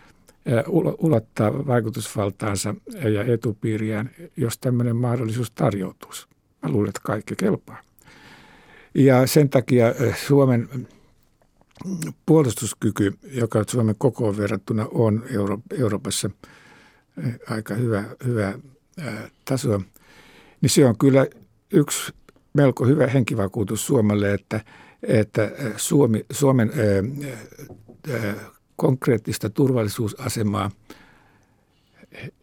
ulottaa 0.97 1.67
vaikutusvaltaansa 1.67 2.75
ja 3.13 3.23
etupiiriään, 3.23 4.09
jos 4.37 4.57
tämmöinen 4.57 4.95
mahdollisuus 4.95 5.51
tarjoutuisi. 5.51 6.27
Mä 6.63 6.69
luulen, 6.69 6.89
että 6.89 7.01
kaikki 7.03 7.35
kelpaa. 7.35 7.81
Ja 8.95 9.27
sen 9.27 9.49
takia 9.49 9.85
Suomen 10.27 10.87
puolustuskyky, 12.25 13.13
joka 13.31 13.63
Suomen 13.67 13.95
kokoon 13.97 14.37
verrattuna 14.37 14.87
on 14.91 15.23
Euro- 15.33 15.61
Euroopassa 15.79 16.29
aika 17.49 17.73
hyvä, 17.73 18.03
hyvä 18.25 18.59
taso, 19.45 19.81
niin 20.61 20.69
se 20.69 20.85
on 20.85 20.97
kyllä 20.97 21.27
yksi 21.73 22.13
melko 22.53 22.85
hyvä 22.85 23.07
henkivakuutus 23.07 23.85
Suomelle, 23.85 24.33
että, 24.33 24.61
että 25.03 25.51
Suomi, 25.77 26.25
Suomen 26.31 26.71
konkreettista 28.81 29.49
turvallisuusasemaa 29.49 30.71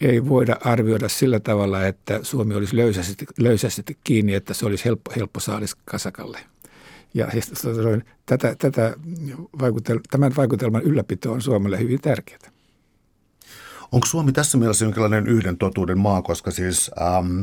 ei 0.01 0.29
voida 0.29 0.57
arvioida 0.65 1.09
sillä 1.09 1.41
tavalla, 1.41 1.87
että 1.87 2.21
Suomi 2.23 2.55
olisi 2.55 2.77
löysästi, 2.77 3.27
löysästi 3.39 3.99
kiinni, 4.05 4.35
että 4.35 4.55
se 4.55 4.67
olisi 4.67 4.85
helppo, 4.85 5.13
helppo 5.17 5.41
saalis 5.41 5.75
kasakalle. 5.75 6.39
Ja 7.15 7.31
siis 7.31 7.53
tätä, 8.27 8.55
tätä 8.59 8.95
vaikutel, 9.61 9.99
tämän 10.11 10.37
vaikutelman 10.37 10.83
ylläpito 10.83 11.33
on 11.33 11.43
Suomelle 11.43 11.79
hyvin 11.79 12.01
tärkeää. 12.01 12.51
Onko 13.93 14.07
Suomi 14.07 14.33
tässä 14.33 14.59
mielessä 14.59 14.85
jonkinlainen 14.85 15.27
yhden 15.27 15.59
totuuden 15.59 15.99
maa, 15.99 16.23
koska 16.23 16.51
siis 16.51 16.91
ähm, 17.01 17.41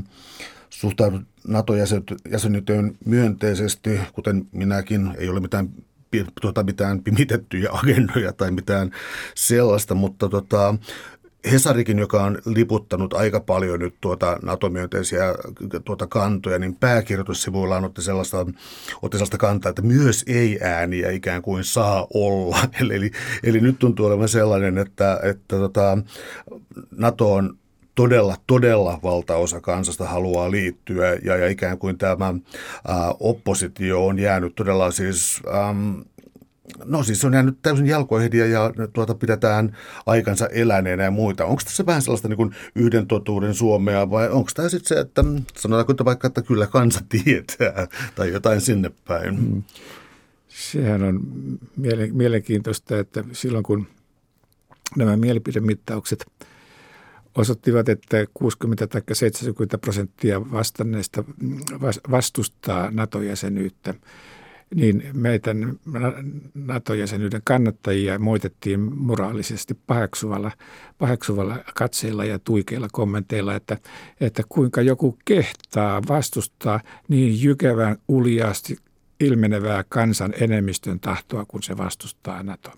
suhtaudut 0.70 1.22
NATO-jäsenyyteen 1.48 2.98
myönteisesti, 3.06 4.00
kuten 4.14 4.48
minäkin, 4.52 5.12
ei 5.18 5.30
ole 5.30 5.39
mitään 5.39 5.70
tuota, 6.41 6.63
mitään 6.63 7.03
pimitettyjä 7.03 7.70
agendoja 7.72 8.34
tai 8.34 8.51
mitään 8.51 8.91
sellaista, 9.36 9.95
mutta 9.95 10.30
tota, 10.30 10.76
Hesarikin, 11.51 11.99
joka 11.99 12.24
on 12.24 12.38
liputtanut 12.45 13.13
aika 13.13 13.39
paljon 13.39 13.80
nyt 13.80 13.95
tuota 14.01 14.38
NATO-myönteisiä 14.41 15.24
tuota 15.86 16.07
kantoja, 16.07 16.59
niin 16.59 16.76
pääkirjoitussivuillaan 16.76 17.86
otti 17.86 18.01
sellaista, 18.01 18.45
otti 19.01 19.18
sellaista 19.18 19.38
kantaa, 19.38 19.70
että 19.70 19.82
myös 19.82 20.24
ei-ääniä 20.28 21.11
ikään 21.11 21.41
kuin 21.41 21.63
saa 21.63 22.07
olla. 22.13 22.57
Eli, 22.82 22.95
eli, 22.95 23.11
eli 23.43 23.59
nyt 23.59 23.80
tuntuu 23.80 24.05
olevan 24.05 24.30
sellainen, 24.30 24.78
että, 24.78 25.20
että 25.24 25.55
tota, 25.57 25.97
NATO 26.91 27.34
on 27.34 27.57
todella, 27.96 28.36
todella 28.48 29.00
valtaosa 29.04 29.62
kansasta 29.62 30.08
haluaa 30.08 30.52
liittyä 30.52 31.14
ja, 31.14 31.38
ja 31.38 31.50
ikään 31.50 31.78
kuin 31.78 31.98
tämä 31.98 32.34
ää, 32.88 33.14
oppositio 33.20 34.06
on 34.06 34.20
jäänyt 34.20 34.56
todella 34.56 34.91
siis... 34.91 35.41
Äm, 35.70 36.04
No 36.86 37.04
siis 37.04 37.26
on 37.26 37.34
jäänyt 37.34 37.58
täysin 37.62 37.86
jalkoihin 37.88 38.52
ja 38.52 38.72
tuota 38.93 39.16
pidetään 39.16 39.78
aikansa 40.06 40.48
eläneenä 40.48 41.04
ja 41.04 41.12
muita. 41.12 41.46
Onko 41.46 41.62
tässä 41.66 41.86
vähän 41.86 42.02
sellaista 42.02 42.28
niin 42.28 42.38
kuin 42.38 42.56
yhden 42.76 43.08
totuuden 43.08 43.54
Suomea 43.54 44.10
vai 44.10 44.30
onko 44.30 44.50
tämä 44.54 44.70
sitten 44.70 44.88
se, 44.88 45.02
että 45.02 45.24
sanotaanko 45.58 45.91
että 45.91 46.06
vaikka, 46.06 46.28
että 46.28 46.41
kyllä 46.41 46.68
kansa 46.68 47.02
tietää 47.10 47.88
tai 48.16 48.32
jotain 48.32 48.62
sinne 48.62 48.91
päin? 49.08 49.38
Hmm. 49.38 49.64
Sehän 50.48 51.04
on 51.04 51.22
mielenkiintoista, 52.14 53.00
että 53.00 53.24
silloin 53.32 53.64
kun 53.64 53.88
nämä 54.96 55.18
mielipidemittaukset 55.18 56.26
osoittivat, 57.36 57.90
että 57.90 58.26
60 58.34 58.88
tai 58.88 59.02
70 59.14 59.78
prosenttia 59.78 60.52
vastanneista 60.52 61.24
vastustaa 62.12 62.92
NATO-jäsenyyttä– 62.92 63.94
niin 64.76 65.04
meitä 65.14 65.56
NATO-jäsenyyden 66.54 67.42
kannattajia 67.44 68.20
moitettiin 68.20 68.80
moraalisesti 68.80 69.78
paheksuvalla, 69.88 70.52
paheksuvalla 70.98 71.58
katseilla 71.76 72.26
ja 72.26 72.40
tuikeilla 72.40 72.88
kommenteilla, 72.92 73.56
että, 73.56 73.78
että 74.22 74.44
kuinka 74.50 74.82
joku 74.82 75.18
kehtaa 75.26 76.02
vastustaa 76.08 76.80
niin 77.08 77.44
jykevän 77.44 77.98
uljaasti 78.08 78.78
ilmenevää 79.20 79.84
kansan 79.90 80.34
enemmistön 80.40 81.00
tahtoa, 81.00 81.46
kun 81.46 81.64
se 81.64 81.78
vastustaa 81.78 82.44
NATO. 82.44 82.72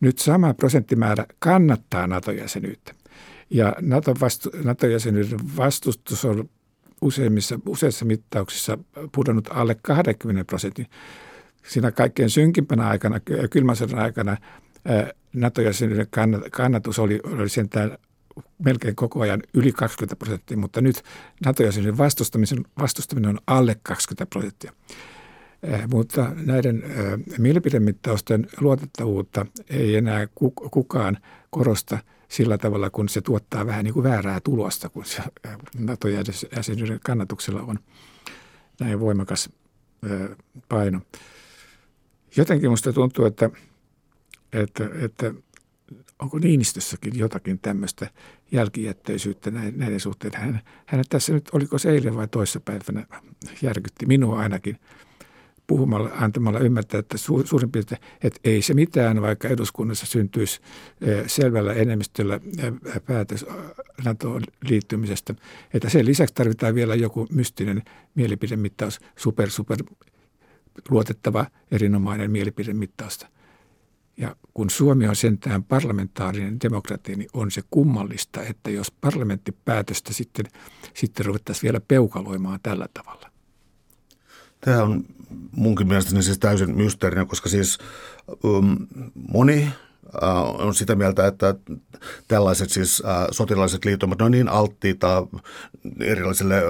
Nyt 0.00 0.18
sama 0.18 0.54
prosenttimäärä 0.54 1.26
kannattaa 1.38 2.06
NATO-jäsenyyttä. 2.06 2.94
Ja 3.50 3.74
NATO-jäsenyyden 4.64 5.56
vastustus 5.56 6.24
on 6.24 6.48
useimmissa, 7.00 7.60
useissa 7.66 8.04
mittauksissa 8.04 8.78
pudonnut 9.14 9.48
alle 9.50 9.76
20 9.82 10.44
prosentin. 10.44 10.86
Siinä 11.68 11.92
kaikkein 11.92 12.30
synkimpänä 12.30 12.88
aikana, 12.88 13.20
kylmän 13.50 13.76
sodan 13.76 13.98
aikana, 13.98 14.36
NATO-jäsenyyden 15.32 16.06
kannatus 16.50 16.98
oli, 16.98 17.20
oli 17.24 17.48
sentään 17.48 17.98
melkein 18.64 18.96
koko 18.96 19.20
ajan 19.20 19.42
yli 19.54 19.72
20 19.72 20.16
prosenttia, 20.16 20.56
mutta 20.56 20.80
nyt 20.80 21.02
NATO-jäsenyyden 21.44 21.98
vastustaminen, 21.98 22.64
vastustaminen 22.78 23.30
on 23.30 23.38
alle 23.46 23.76
20 23.82 24.26
prosenttia. 24.26 24.72
Mutta 25.92 26.32
näiden 26.34 26.82
mielipidemittausten 27.38 28.46
luotettavuutta 28.60 29.46
ei 29.70 29.96
enää 29.96 30.26
kukaan 30.70 31.18
korosta– 31.50 31.98
sillä 32.28 32.58
tavalla, 32.58 32.90
kun 32.90 33.08
se 33.08 33.20
tuottaa 33.20 33.66
vähän 33.66 33.84
niin 33.84 33.94
kuin 33.94 34.04
väärää 34.04 34.40
tulosta, 34.40 34.88
kun 34.88 35.04
se 35.04 35.22
NATO-jäsenyyden 35.78 37.00
kannatuksella 37.04 37.62
on 37.62 37.78
näin 38.80 39.00
voimakas 39.00 39.50
paino. 40.68 41.00
Jotenkin 42.36 42.70
minusta 42.70 42.92
tuntuu, 42.92 43.24
että, 43.24 43.50
että, 44.52 44.88
että 45.00 45.34
onko 46.18 46.38
Niinistössäkin 46.38 47.18
jotakin 47.18 47.58
tämmöistä 47.58 48.10
jälkijättöisyyttä 48.52 49.50
näiden 49.50 50.00
suhteen. 50.00 50.32
Hän, 50.34 50.60
hän 50.86 51.04
tässä 51.08 51.32
nyt, 51.32 51.48
oliko 51.52 51.78
se 51.78 51.90
eilen 51.90 52.16
vai 52.16 52.28
toissapäivänä, 52.28 53.06
järkytti 53.62 54.06
minua 54.06 54.38
ainakin– 54.38 54.80
puhumalla, 55.66 56.10
antamalla 56.20 56.58
ymmärtää, 56.58 57.00
että 57.00 57.18
su, 57.18 57.42
suurin 57.46 57.72
piirtein, 57.72 58.00
että 58.22 58.40
ei 58.44 58.62
se 58.62 58.74
mitään, 58.74 59.22
vaikka 59.22 59.48
eduskunnassa 59.48 60.06
syntyisi 60.06 60.60
selvällä 61.26 61.72
enemmistöllä 61.72 62.40
päätös 63.06 63.46
NATOon 64.04 64.42
liittymisestä. 64.68 65.34
Että 65.74 65.88
sen 65.88 66.06
lisäksi 66.06 66.34
tarvitaan 66.34 66.74
vielä 66.74 66.94
joku 66.94 67.26
mystinen 67.32 67.82
mielipidemittaus, 68.14 69.00
super, 69.16 69.50
super 69.50 69.78
luotettava, 70.88 71.46
erinomainen 71.70 72.30
mielipidemittausta. 72.30 73.28
Ja 74.16 74.36
kun 74.54 74.70
Suomi 74.70 75.08
on 75.08 75.16
sentään 75.16 75.64
parlamentaarinen 75.64 76.60
demokratia, 76.60 77.16
niin 77.16 77.30
on 77.32 77.50
se 77.50 77.62
kummallista, 77.70 78.42
että 78.42 78.70
jos 78.70 78.90
parlamenttipäätöstä 78.90 80.12
sitten, 80.12 80.46
sitten 80.94 81.26
ruvettaisiin 81.26 81.62
vielä 81.62 81.80
peukaloimaan 81.88 82.60
tällä 82.62 82.88
tavalla. 82.94 83.35
Tämä 84.60 84.82
on 84.82 85.04
munkin 85.52 85.88
mielestäni 85.88 86.22
siis 86.22 86.38
täysin 86.38 86.76
mysteerinen, 86.76 87.26
koska 87.26 87.48
siis 87.48 87.78
um, 88.44 88.76
moni 89.32 89.68
on 90.58 90.74
sitä 90.74 90.94
mieltä, 90.94 91.26
että 91.26 91.54
tällaiset 92.28 92.70
siis 92.70 93.02
sotilaalliset 93.30 93.84
liittomat 93.84 94.22
on 94.22 94.30
niin 94.30 94.48
alttiita 94.48 95.26
erilaiselle 96.00 96.62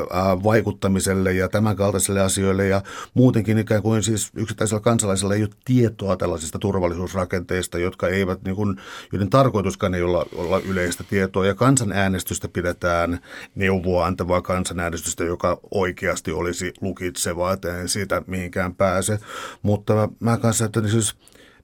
vaikuttamiselle 0.45 1.33
ja 1.33 1.49
tämän 1.49 1.77
kaltaisille 1.77 2.21
asioille 2.21 2.67
ja 2.67 2.83
muutenkin 3.15 3.59
ikään 3.59 3.83
kuin 3.83 4.03
siis 4.03 4.31
yksittäisellä 4.37 4.81
kansalaisella 4.81 5.35
ei 5.35 5.43
ole 5.43 5.51
tietoa 5.65 6.17
tällaisista 6.17 6.59
turvallisuusrakenteista, 6.59 7.79
jotka 7.79 8.09
eivät, 8.09 8.43
niin 8.43 8.57
kuin, 8.57 8.81
joiden 9.13 9.31
tarkoituskaan 9.31 9.95
ei 9.95 10.03
olla, 10.03 10.27
olla 10.35 10.59
yleistä 10.59 11.05
tietoa. 11.05 11.47
Ja 11.47 11.55
kansanäänestystä 11.55 12.49
pidetään 12.49 13.19
neuvoa 13.55 14.07
antavaa 14.07 14.43
kansanäänestystä, 14.43 15.25
joka 15.25 15.59
oikeasti 15.71 16.33
olisi 16.33 16.73
lukitsevaa, 16.81 17.53
että 17.53 17.81
ei 17.81 17.89
siitä 17.89 18.23
mihinkään 18.27 18.75
pääse, 18.75 19.19
mutta 19.63 20.09
mä 20.21 20.37
kanssa, 20.37 20.65
että 20.65 20.81
niin 20.81 20.91
siis 20.91 21.17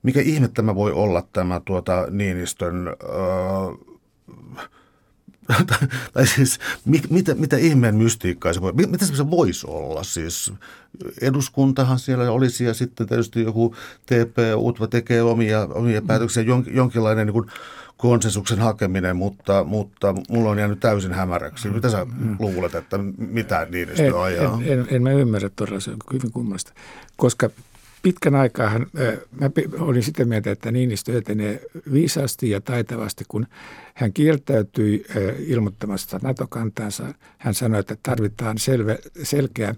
mikä 0.02 0.20
ihme 0.20 0.48
tämä 0.48 0.74
voi 0.74 0.92
olla 0.92 1.26
tämä 1.32 1.60
tuota 1.64 2.06
Niinistön... 2.10 2.88
Öö, 2.88 3.92
tai 6.12 6.26
siis 6.26 6.58
mit, 6.84 7.10
mitä, 7.10 7.34
mitä 7.34 7.56
ihmeen 7.56 7.94
mystiikkaa 7.94 8.52
se 8.52 8.60
voi, 8.60 8.72
mitä 8.72 9.06
se 9.06 9.30
voisi 9.30 9.66
olla? 9.70 10.02
Siis 10.02 10.52
eduskuntahan 11.20 11.98
siellä 11.98 12.32
olisi 12.32 12.64
ja 12.64 12.74
sitten 12.74 13.08
tietysti 13.08 13.42
joku 13.42 13.74
TP 14.06 14.36
Utva 14.56 14.86
tekee 14.86 15.22
omia, 15.22 15.68
omia 15.74 16.00
mm. 16.00 16.06
päätöksiä, 16.06 16.42
jon, 16.42 16.64
jonkinlainen 16.70 17.26
niin 17.26 17.32
kuin 17.32 17.46
konsensuksen 17.96 18.58
hakeminen, 18.58 19.16
mutta, 19.16 19.64
mutta 19.64 20.14
mulla 20.28 20.50
on 20.50 20.58
jäänyt 20.58 20.80
täysin 20.80 21.12
hämäräksi. 21.12 21.70
Mitä 21.70 21.90
sä 21.90 22.04
mm. 22.04 22.36
luulet, 22.38 22.74
että 22.74 22.98
mitä 23.18 23.66
Niinistö 23.70 24.22
ajaa? 24.22 24.60
En, 24.64 24.78
en, 24.78 24.86
en 24.90 25.02
mä 25.02 25.10
ymmärrä 25.10 25.50
todella, 25.56 25.80
se 25.80 25.90
on 25.90 25.96
hyvin 26.12 26.32
kummallista, 26.32 26.72
koska 27.16 27.50
pitkän 28.02 28.34
aikaa 28.34 28.70
hän, 28.70 28.86
mä 29.40 29.50
olin 29.78 30.02
sitä 30.02 30.24
mieltä, 30.24 30.50
että 30.50 30.72
Niinistö 30.72 31.18
etenee 31.18 31.60
viisaasti 31.92 32.50
ja 32.50 32.60
taitavasti, 32.60 33.24
kun 33.28 33.46
hän 33.94 34.12
kieltäytyi 34.12 35.04
ilmoittamasta 35.38 36.20
NATO-kantaansa. 36.22 37.14
Hän 37.38 37.54
sanoi, 37.54 37.80
että 37.80 37.96
tarvitaan 38.02 38.58
selve, 38.58 38.98
selkeä 39.22 39.74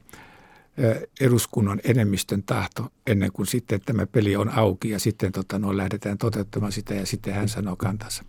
eduskunnan 1.21 1.81
enemmistön 1.85 2.43
tahto 2.43 2.93
ennen 3.07 3.33
kuin 3.33 3.47
sitten 3.47 3.81
tämä 3.81 4.07
peli 4.07 4.37
on 4.37 4.49
auki 4.49 4.91
ja 4.91 4.99
sitten 4.99 5.33
tota, 5.33 5.59
no, 5.59 5.77
lähdetään 5.77 6.19
toteuttamaan 6.19 6.73
sitä 6.73 6.95
ja 6.95 7.07
sitten 7.07 7.35
hän 7.35 7.49
sanoo 7.49 7.77
kantansa. 7.77 8.25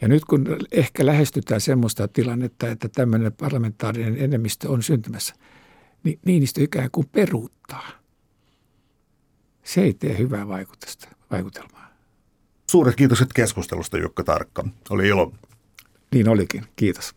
Ja 0.00 0.08
nyt 0.08 0.24
kun 0.24 0.56
ehkä 0.72 1.06
lähestytään 1.06 1.60
semmoista 1.60 2.08
tilannetta, 2.08 2.68
että 2.68 2.88
tämmöinen 2.88 3.32
parlamentaarinen 3.32 4.16
enemmistö 4.18 4.70
on 4.70 4.82
syntymässä, 4.82 5.34
niin 6.04 6.18
Niinistö 6.24 6.62
ikään 6.62 6.88
kuin 6.92 7.08
peruuttaa– 7.12 7.90
se 9.68 9.80
ei 9.80 9.94
tee 9.94 10.18
hyvää 10.18 10.48
vaikutusta, 10.48 11.08
vaikutelmaa. 11.30 11.88
Suuret 12.70 12.96
kiitokset 12.96 13.32
keskustelusta 13.32 13.98
Jukka 13.98 14.24
Tarkka. 14.24 14.64
Oli 14.90 15.08
ilo. 15.08 15.32
Niin 16.14 16.28
olikin. 16.28 16.64
Kiitos. 16.76 17.14